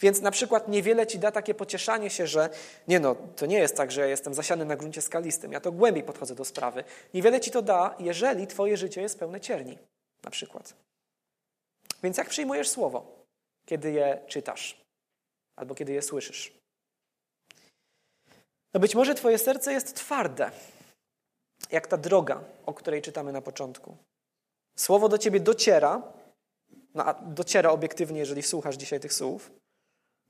[0.00, 2.50] Więc na przykład niewiele ci da takie pocieszanie się, że
[2.88, 5.72] nie no, to nie jest tak, że ja jestem zasiany na gruncie skalistym, ja to
[5.72, 6.84] głębiej podchodzę do sprawy.
[7.14, 9.78] Niewiele ci to da, jeżeli twoje życie jest pełne cierni,
[10.22, 10.74] na przykład.
[12.02, 13.24] Więc jak przyjmujesz słowo,
[13.66, 14.84] kiedy je czytasz
[15.56, 16.61] albo kiedy je słyszysz?
[18.74, 20.50] No być może twoje serce jest twarde,
[21.70, 23.96] jak ta droga, o której czytamy na początku.
[24.76, 26.02] Słowo do ciebie dociera,
[26.94, 29.50] no, dociera obiektywnie, jeżeli słuchasz dzisiaj tych słów,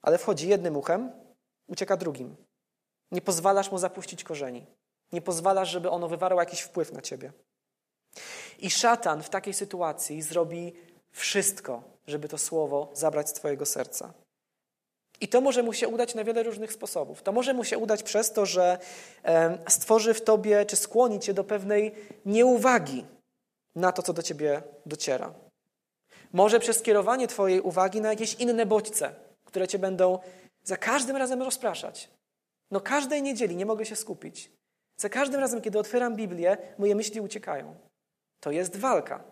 [0.03, 1.13] ale wchodzi jednym uchem,
[1.69, 2.37] ucieka drugim.
[3.11, 4.67] Nie pozwalasz mu zapuścić korzeni.
[5.13, 7.33] Nie pozwalasz, żeby ono wywarło jakiś wpływ na ciebie.
[8.59, 10.73] I szatan w takiej sytuacji zrobi
[11.11, 14.13] wszystko, żeby to słowo zabrać z twojego serca.
[15.23, 17.23] I to może mu się udać na wiele różnych sposobów.
[17.23, 18.79] To może mu się udać przez to, że
[19.69, 21.95] stworzy w tobie, czy skłoni cię do pewnej
[22.27, 23.07] nieuwagi
[23.75, 25.35] na to, co do ciebie dociera.
[26.33, 30.19] Może przez skierowanie twojej uwagi na jakieś inne bodźce, które cię będą
[30.63, 32.11] za każdym razem rozpraszać.
[32.71, 34.51] No każdej niedzieli nie mogę się skupić.
[34.97, 37.75] Za każdym razem, kiedy otwieram Biblię, moje myśli uciekają.
[38.41, 39.25] To jest walka.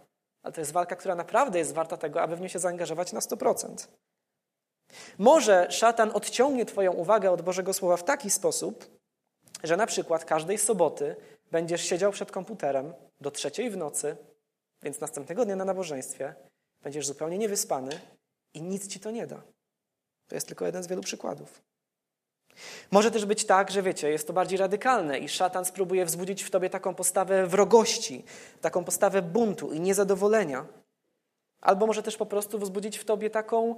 [0.42, 3.20] Ale to jest walka, która naprawdę jest warta tego, aby w nią się zaangażować na
[3.20, 3.86] 100%.
[5.18, 9.00] Może szatan odciągnie Twoją uwagę od Bożego Słowa w taki sposób,
[9.62, 11.16] że na przykład każdej soboty
[11.50, 14.16] będziesz siedział przed komputerem do trzeciej w nocy,
[14.82, 16.34] więc następnego dnia na nabożeństwie
[16.82, 18.00] będziesz zupełnie niewyspany
[18.54, 19.42] i nic ci to nie da.
[20.28, 21.62] To jest tylko jeden z wielu przykładów.
[22.90, 26.50] Może też być tak, że wiecie, jest to bardziej radykalne i szatan spróbuje wzbudzić w
[26.50, 28.24] tobie taką postawę wrogości,
[28.60, 30.66] taką postawę buntu i niezadowolenia.
[31.60, 33.76] Albo może też po prostu wzbudzić w tobie taką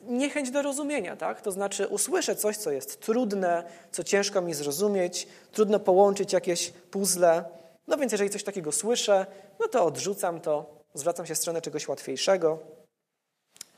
[0.00, 1.42] niechęć do rozumienia, tak?
[1.42, 7.44] To znaczy usłyszę coś, co jest trudne, co ciężko mi zrozumieć, trudno połączyć jakieś puzzle.
[7.86, 9.26] No więc jeżeli coś takiego słyszę,
[9.60, 12.58] no to odrzucam to, zwracam się w stronę czegoś łatwiejszego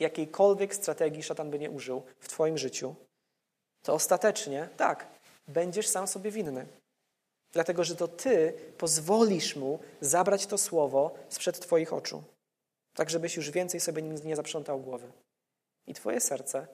[0.00, 2.94] jakiejkolwiek strategii szatan by nie użył w Twoim życiu,
[3.82, 5.06] to ostatecznie, tak,
[5.48, 6.66] będziesz sam sobie winny.
[7.52, 12.22] Dlatego, że to Ty pozwolisz mu zabrać to słowo sprzed Twoich oczu,
[12.94, 15.12] tak żebyś już więcej sobie nie zaprzątał głowy.
[15.88, 16.66] I Twoje serce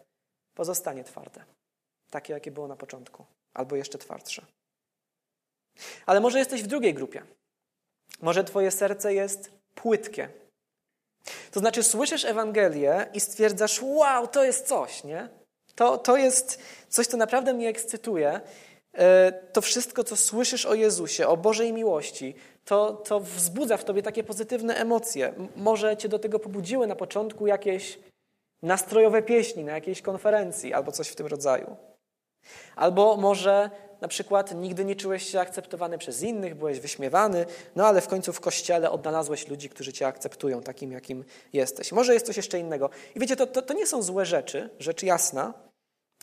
[0.55, 1.45] pozostanie twarde.
[2.11, 3.25] Takie, jakie było na początku,
[3.55, 4.47] albo jeszcze twardsze.
[6.07, 7.23] Ale może jesteś w drugiej grupie.
[8.23, 10.29] Może Twoje serce jest płytkie.
[11.51, 15.29] To znaczy, słyszysz Ewangelię i stwierdzasz: Wow, to jest coś, nie?
[15.75, 18.41] To, to jest coś, co naprawdę mnie ekscytuje.
[18.93, 24.03] E, to wszystko, co słyszysz o Jezusie, o Bożej miłości, to, to wzbudza w tobie
[24.03, 25.35] takie pozytywne emocje.
[25.57, 27.99] Może cię do tego pobudziły na początku jakieś
[28.63, 31.77] nastrojowe pieśni na jakiejś konferencji albo coś w tym rodzaju.
[32.77, 38.01] Albo może na przykład nigdy nie czułeś się akceptowany przez innych, byłeś wyśmiewany, no ale
[38.01, 41.93] w końcu w kościele odnalazłeś ludzi, którzy cię akceptują takim, jakim jesteś.
[41.93, 42.91] Może jest coś jeszcze innego.
[43.15, 45.55] I wiecie, to, to, to nie są złe rzeczy, rzecz jasna.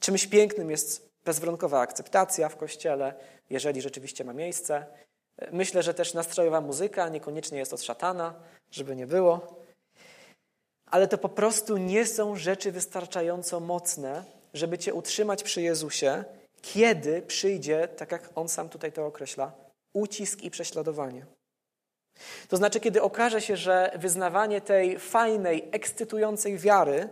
[0.02, 3.14] Czymś pięknym jest bezwarunkowa akceptacja w kościele,
[3.50, 4.86] jeżeli rzeczywiście ma miejsce.
[5.52, 8.34] Myślę, że też nastrojowa muzyka niekoniecznie jest od szatana,
[8.72, 9.61] żeby nie było.
[10.92, 14.24] Ale to po prostu nie są rzeczy wystarczająco mocne,
[14.54, 16.24] żeby cię utrzymać przy Jezusie,
[16.62, 19.52] kiedy przyjdzie, tak jak on sam tutaj to określa,
[19.94, 21.26] ucisk i prześladowanie.
[22.48, 27.10] To znaczy, kiedy okaże się, że wyznawanie tej fajnej, ekscytującej wiary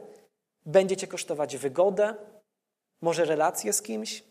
[0.66, 2.16] będzie cię kosztować wygodę,
[3.02, 4.24] może relacje z kimś,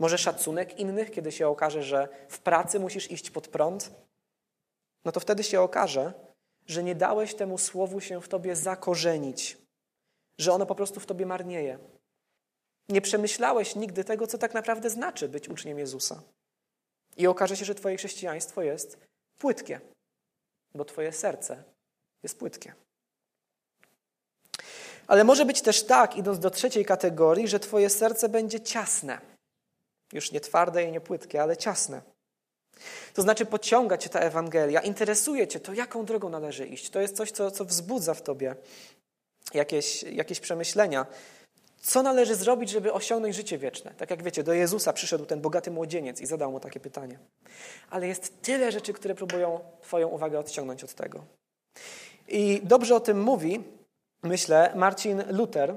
[0.00, 3.90] może szacunek innych, kiedy się okaże, że w pracy musisz iść pod prąd,
[5.04, 6.12] no to wtedy się okaże,
[6.66, 9.58] że nie dałeś temu słowu się w tobie zakorzenić,
[10.38, 11.78] że ono po prostu w tobie marnieje.
[12.88, 16.22] Nie przemyślałeś nigdy tego, co tak naprawdę znaczy być uczniem Jezusa.
[17.16, 18.98] I okaże się, że twoje chrześcijaństwo jest
[19.38, 19.80] płytkie,
[20.74, 21.64] bo twoje serce
[22.22, 22.74] jest płytkie.
[25.06, 29.20] Ale może być też tak, idąc do trzeciej kategorii, że twoje serce będzie ciasne.
[30.12, 32.13] Już nie twarde i nie płytkie, ale ciasne.
[33.14, 36.90] To znaczy pociąga cię ta Ewangelia, interesuje cię to, jaką drogą należy iść.
[36.90, 38.56] To jest coś, co, co wzbudza w tobie
[39.54, 41.06] jakieś, jakieś przemyślenia.
[41.82, 43.94] Co należy zrobić, żeby osiągnąć życie wieczne?
[43.96, 47.18] Tak jak wiecie, do Jezusa przyszedł ten bogaty młodzieniec i zadał mu takie pytanie.
[47.90, 51.24] Ale jest tyle rzeczy, które próbują Twoją uwagę odciągnąć od tego.
[52.28, 53.64] I dobrze o tym mówi,
[54.22, 55.74] myślę, Marcin Luther,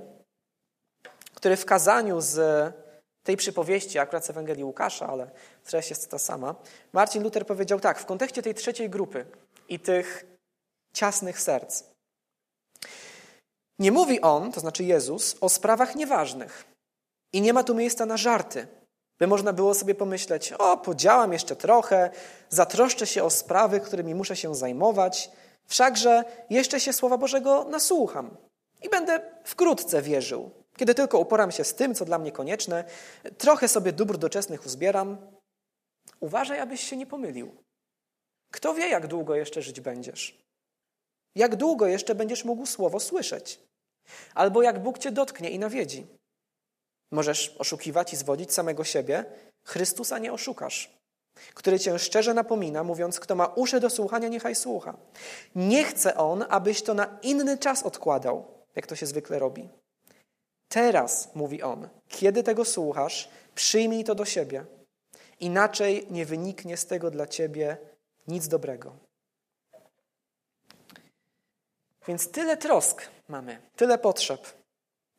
[1.34, 2.38] który w kazaniu z
[3.28, 5.32] tej przypowieści, akurat z Ewangelii Łukasza, ale
[5.64, 6.56] treść jest ta sama,
[6.94, 9.26] Marcin Luther powiedział tak, w kontekście tej trzeciej grupy
[9.70, 10.26] i tych
[10.94, 11.84] ciasnych serc.
[13.80, 16.66] Nie mówi on, to znaczy Jezus, o sprawach nieważnych.
[17.34, 18.68] I nie ma tu miejsca na żarty,
[19.20, 22.10] by można było sobie pomyśleć: O, podziałam jeszcze trochę,
[22.50, 25.32] zatroszczę się o sprawy, którymi muszę się zajmować,
[25.66, 28.38] wszakże jeszcze się Słowa Bożego nasłucham
[28.82, 30.52] i będę wkrótce wierzył.
[30.78, 32.84] Kiedy tylko uporam się z tym, co dla mnie konieczne,
[33.38, 35.18] trochę sobie dóbr doczesnych uzbieram.
[36.20, 37.56] Uważaj, abyś się nie pomylił.
[38.52, 40.38] Kto wie, jak długo jeszcze żyć będziesz?
[41.36, 43.60] Jak długo jeszcze będziesz mógł słowo słyszeć?
[44.34, 46.08] Albo jak Bóg cię dotknie i nawiedzi?
[47.12, 49.26] Możesz oszukiwać i zwodzić samego siebie,
[49.66, 50.98] Chrystusa nie oszukasz,
[51.54, 54.98] który cię szczerze napomina, mówiąc, kto ma uszy do słuchania, niechaj słucha.
[55.56, 59.70] Nie chce on, abyś to na inny czas odkładał, jak to się zwykle robi.
[60.70, 64.66] Teraz, mówi on, kiedy tego słuchasz, przyjmij to do siebie.
[65.40, 67.78] Inaczej nie wyniknie z tego dla ciebie
[68.28, 68.96] nic dobrego.
[72.08, 74.48] Więc tyle trosk mamy, tyle potrzeb.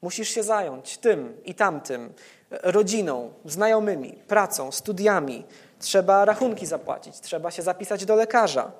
[0.02, 2.12] Musisz się zająć tym i tamtym,
[2.50, 5.44] rodziną, znajomymi, pracą, studiami.
[5.78, 8.72] Trzeba rachunki zapłacić, trzeba się zapisać do lekarza.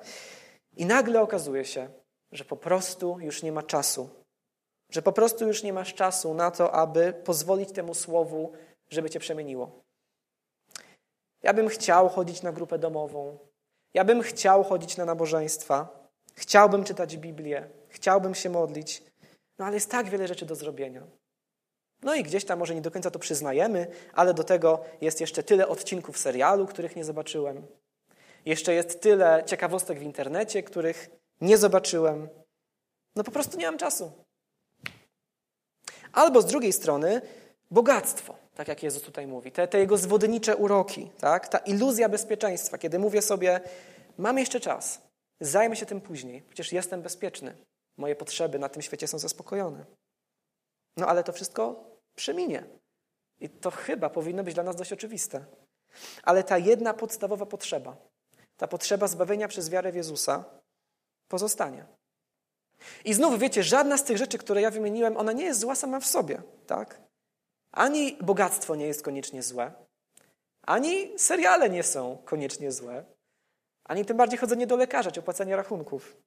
[0.77, 1.89] I nagle okazuje się,
[2.31, 4.09] że po prostu już nie ma czasu
[4.89, 8.51] że po prostu już nie masz czasu na to, aby pozwolić temu słowu,
[8.89, 9.83] żeby cię przemieniło.
[11.43, 13.37] Ja bym chciał chodzić na grupę domową.
[13.93, 16.09] Ja bym chciał chodzić na nabożeństwa.
[16.35, 17.69] Chciałbym czytać Biblię.
[17.87, 19.03] Chciałbym się modlić.
[19.59, 21.03] No ale jest tak wiele rzeczy do zrobienia.
[22.01, 25.43] No i gdzieś tam może nie do końca to przyznajemy, ale do tego jest jeszcze
[25.43, 27.67] tyle odcinków serialu, których nie zobaczyłem.
[28.45, 31.09] Jeszcze jest tyle ciekawostek w internecie, których
[31.41, 32.29] nie zobaczyłem.
[33.15, 34.11] No po prostu nie mam czasu.
[36.13, 37.21] Albo z drugiej strony
[37.71, 41.47] bogactwo, tak jak Jezus tutaj mówi, te, te jego zwodnicze uroki, tak?
[41.47, 43.59] ta iluzja bezpieczeństwa, kiedy mówię sobie,
[44.17, 45.01] mam jeszcze czas,
[45.39, 47.55] zajmę się tym później, przecież jestem bezpieczny,
[47.97, 49.85] moje potrzeby na tym świecie są zaspokojone.
[50.97, 51.83] No ale to wszystko
[52.15, 52.63] przeminie.
[53.39, 55.45] I to chyba powinno być dla nas dość oczywiste.
[56.23, 57.95] Ale ta jedna podstawowa potrzeba,
[58.57, 60.43] ta potrzeba zbawienia przez wiarę w Jezusa,
[61.27, 61.85] pozostanie.
[63.05, 65.99] I znów wiecie, żadna z tych rzeczy, które ja wymieniłem, ona nie jest zła sama
[65.99, 67.01] w sobie, tak?
[67.71, 69.71] Ani bogactwo nie jest koniecznie złe,
[70.61, 73.05] ani seriale nie są koniecznie złe,
[73.83, 76.17] ani tym bardziej chodzenie do lekarza czy opłacanie rachunków.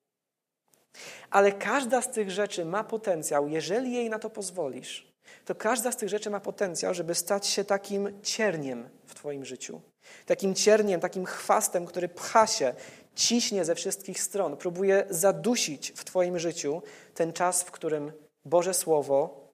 [1.31, 5.13] Ale każda z tych rzeczy ma potencjał, jeżeli jej na to pozwolisz,
[5.45, 9.81] to każda z tych rzeczy ma potencjał, żeby stać się takim cierniem w Twoim życiu.
[10.27, 12.75] Takim cierniem, takim chwastem, który pcha się,
[13.15, 16.83] ciśnie ze wszystkich stron, próbuje zadusić w Twoim życiu
[17.15, 18.13] ten czas, w którym
[18.45, 19.49] Boże Słowo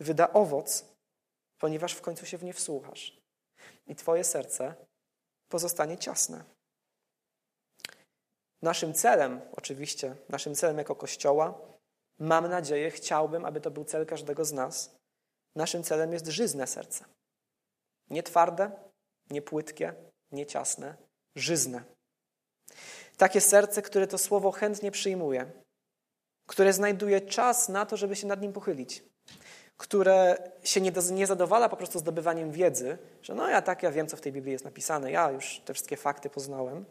[0.00, 0.84] wyda owoc,
[1.58, 3.20] ponieważ w końcu się w nie wsłuchasz.
[3.86, 4.74] I Twoje serce
[5.48, 6.44] pozostanie ciasne.
[8.62, 11.60] Naszym celem, oczywiście, naszym celem jako Kościoła,
[12.18, 14.96] mam nadzieję, chciałbym, aby to był cel każdego z nas.
[15.54, 17.04] Naszym celem jest żyzne serce.
[18.10, 18.70] Nie twarde,
[19.30, 19.94] nie płytkie,
[20.32, 20.96] nie ciasne,
[21.36, 21.95] żyzne.
[23.16, 25.52] Takie serce, które to słowo chętnie przyjmuje,
[26.46, 29.04] które znajduje czas na to, żeby się nad nim pochylić,
[29.76, 34.06] które się nie, nie zadowala po prostu zdobywaniem wiedzy, że no ja tak, ja wiem,
[34.06, 36.84] co w tej Biblii jest napisane, ja już te wszystkie fakty poznałem,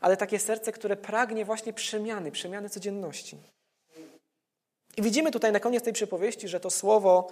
[0.00, 3.38] ale takie serce, które pragnie właśnie przemiany, przemiany codzienności.
[4.96, 7.28] I widzimy tutaj na koniec tej przypowieści, że to słowo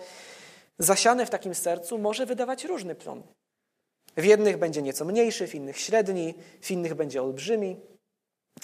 [0.79, 3.22] zasiane w takim sercu może wydawać różny plon.
[4.16, 7.81] W jednych będzie nieco mniejszy, w innych średni, w innych będzie olbrzymi,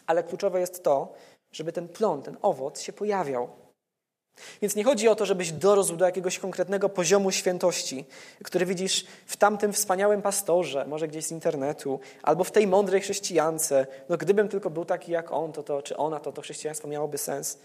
[0.06, 1.12] ale kluczowe jest to,
[1.52, 3.48] żeby ten plon, ten owoc się pojawiał.
[4.62, 8.04] Więc nie chodzi o to, żebyś dorósł do jakiegoś konkretnego poziomu świętości,
[8.44, 13.86] który widzisz w tamtym wspaniałym pastorze, może gdzieś z internetu, albo w tej mądrej chrześcijance.
[14.08, 17.18] No gdybym tylko był taki jak on, to, to czy ona, to to chrześcijaństwo miałoby
[17.18, 17.58] sens.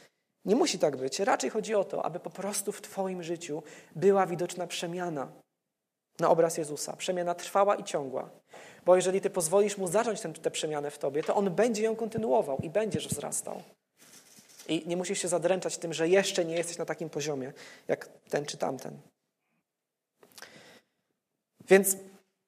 [0.45, 1.19] Nie musi tak być.
[1.19, 3.63] Raczej chodzi o to, aby po prostu w Twoim życiu
[3.95, 5.27] była widoczna przemiana
[6.19, 6.95] na obraz Jezusa.
[6.95, 8.29] Przemiana trwała i ciągła.
[8.89, 12.57] Bo jeżeli Ty pozwolisz Mu zacząć tę przemianę w Tobie, to On będzie ją kontynuował
[12.57, 13.63] i będziesz wzrastał.
[14.67, 17.53] I nie musisz się zadręczać tym, że jeszcze nie jesteś na takim poziomie,
[17.87, 18.97] jak ten czy tamten.
[21.67, 21.97] Więc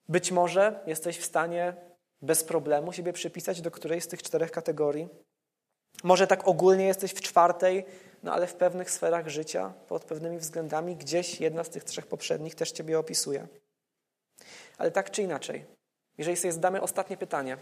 [0.10, 1.74] być może jesteś w stanie
[2.22, 5.10] bez problemu siebie przypisać do którejś z tych czterech kategorii.
[6.04, 7.86] Może tak ogólnie jesteś w czwartej,
[8.24, 12.56] no ale w pewnych sferach życia, pod pewnymi względami, gdzieś jedna z tych trzech poprzednich
[12.56, 13.48] też Ciebie opisuje.
[14.78, 15.66] Ale tak czy inaczej,
[16.22, 17.58] jeżeli sobie zadamy ostatnie pytanie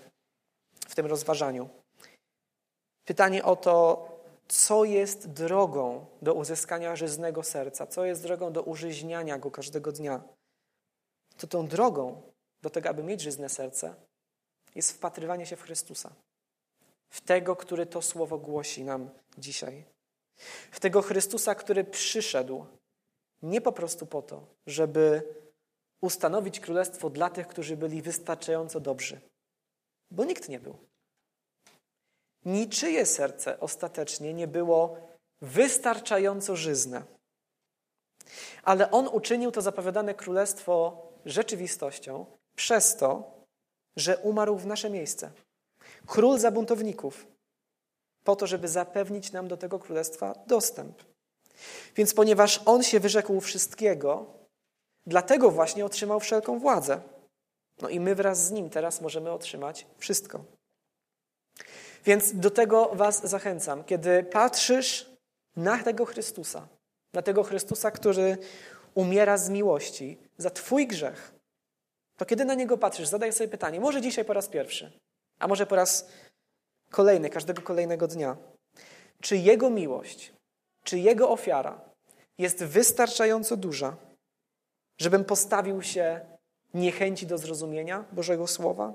[0.87, 1.69] w tym rozważaniu,
[3.05, 4.07] pytanie o to,
[4.47, 10.21] co jest drogą do uzyskania żyznego serca, co jest drogą do użyźniania go każdego dnia,
[11.37, 12.21] to tą drogą
[12.61, 13.95] do tego, aby mieć żyzne serce,
[14.75, 16.11] jest wpatrywanie się w Chrystusa.
[17.09, 19.83] W tego, który to słowo głosi nam dzisiaj.
[20.71, 22.65] W tego Chrystusa, który przyszedł
[23.41, 25.23] nie po prostu po to, żeby
[26.01, 29.21] ustanowić królestwo dla tych, którzy byli wystarczająco dobrzy,
[30.11, 30.77] bo nikt nie był.
[32.45, 34.97] Niczyje serce ostatecznie nie było
[35.41, 37.03] wystarczająco żyzne.
[38.63, 42.25] Ale On uczynił to zapowiadane królestwo rzeczywistością
[42.55, 43.31] przez to,
[43.97, 45.31] że umarł w nasze miejsce.
[46.05, 47.27] Król zabuntowników,
[48.23, 51.03] po to, żeby zapewnić nam do tego królestwa dostęp.
[51.95, 54.38] Więc ponieważ On się wyrzekł wszystkiego,
[55.09, 57.01] dlatego właśnie otrzymał wszelką władzę.
[57.81, 60.43] No i my wraz z Nim teraz możemy otrzymać wszystko.
[62.05, 63.83] Więc do tego Was zachęcam.
[63.83, 65.09] Kiedy patrzysz
[65.55, 66.67] na tego Chrystusa,
[67.13, 68.37] na tego Chrystusa, który
[68.95, 71.33] umiera z miłości za Twój grzech,
[72.17, 74.91] to kiedy na Niego patrzysz, zadaj sobie pytanie, może dzisiaj po raz pierwszy,
[75.39, 76.09] a może po raz
[76.91, 78.37] kolejny, każdego kolejnego dnia.
[79.21, 80.33] Czy Jego miłość,
[80.83, 81.81] czy Jego ofiara
[82.37, 83.97] jest wystarczająco duża,
[84.99, 86.21] żebym postawił się
[86.73, 88.93] niechęci do zrozumienia Bożego Słowa?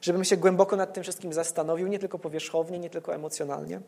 [0.00, 3.80] Żebym się głęboko nad tym wszystkim zastanowił, nie tylko powierzchownie, nie tylko emocjonalnie.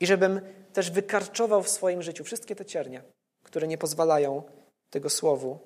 [0.00, 0.40] I żebym
[0.72, 3.02] też wykarczował w swoim życiu wszystkie te ciernie,
[3.44, 4.42] które nie pozwalają
[4.90, 5.58] tego słowu,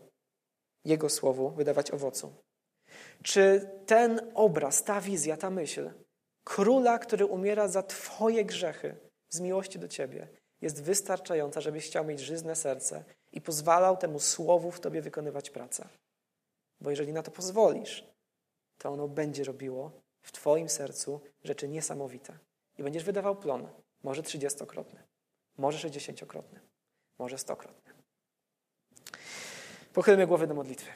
[0.85, 2.35] Jego słowu, wydawać owocu.
[3.23, 5.91] Czy ten obraz, ta wizja, ta myśl
[6.45, 8.97] króla, który umiera za Twoje grzechy
[9.31, 10.29] z miłości do Ciebie,
[10.61, 15.89] jest wystarczająca, żebyś chciał mieć żyzne serce i pozwalał temu słowu w Tobie wykonywać pracę.
[16.81, 18.05] Bo jeżeli na to pozwolisz,
[18.79, 19.91] to ono będzie robiło
[20.23, 22.39] w Twoim sercu rzeczy niesamowite.
[22.79, 23.69] I będziesz wydawał plon,
[24.03, 25.03] może trzydziestokrotny,
[25.59, 26.61] może sześćdziesięciokrotny,
[27.19, 27.93] może stokrotny.
[29.93, 30.91] Pochylmy głowy do modlitwy.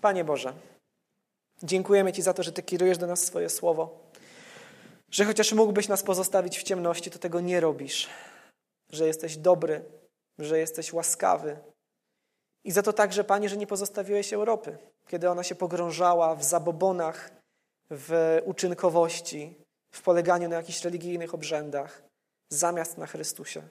[0.00, 0.52] Panie Boże,
[1.62, 4.10] dziękujemy Ci za to, że Ty kierujesz do nas swoje słowo,
[5.10, 8.08] że chociaż mógłbyś nas pozostawić w ciemności, to tego nie robisz,
[8.90, 9.84] że jesteś dobry,
[10.38, 11.58] że jesteś łaskawy.
[12.64, 14.78] I za to także, Panie, że nie pozostawiłeś Europy,
[15.08, 17.30] kiedy ona się pogrążała w zabobonach,
[17.90, 19.54] w uczynkowości,
[19.90, 22.02] w poleganiu na jakichś religijnych obrzędach,
[22.48, 23.62] zamiast na Chrystusie.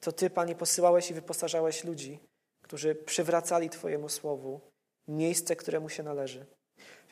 [0.00, 2.18] To Ty, Panie, posyłałeś i wyposażałeś ludzi,
[2.62, 4.60] którzy przywracali Twojemu Słowu
[5.08, 6.46] miejsce, któremu się należy.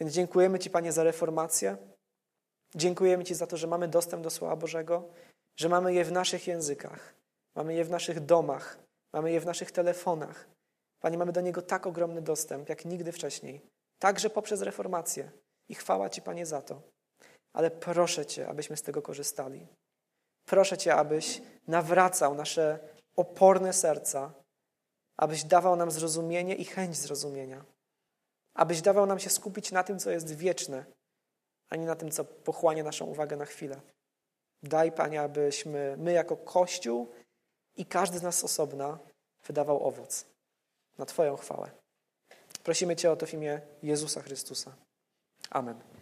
[0.01, 1.77] Więc dziękujemy Ci, Panie, za reformację.
[2.75, 5.09] Dziękujemy Ci za to, że mamy dostęp do Słowa Bożego,
[5.57, 7.15] że mamy je w naszych językach,
[7.55, 8.79] Mamy je w naszych domach,
[9.13, 10.49] mamy je w naszych telefonach.
[11.01, 13.61] Panie, mamy do Niego tak ogromny dostęp, jak nigdy wcześniej.
[13.99, 15.31] Także poprzez reformację.
[15.69, 16.83] I chwała Ci, Panie, za to.
[17.53, 19.67] Ale proszę Cię, abyśmy z tego korzystali.
[20.45, 22.79] Proszę Cię, abyś nawracał nasze
[23.17, 24.33] oporne serca,
[25.17, 27.65] abyś dawał nam zrozumienie i chęć zrozumienia,
[28.55, 30.85] abyś dawał nam się skupić na tym, co jest wieczne,
[31.71, 33.81] a nie na tym, co pochłania naszą uwagę na chwilę.
[34.63, 37.13] Daj, Panie, abyśmy my jako Kościół
[37.77, 38.99] i każdy z nas osobna
[39.47, 40.25] wydawał owoc
[40.99, 41.71] na Twoją chwałę.
[42.65, 44.73] Prosimy Cię o to w imię Jezusa Chrystusa.
[45.51, 45.91] Amen.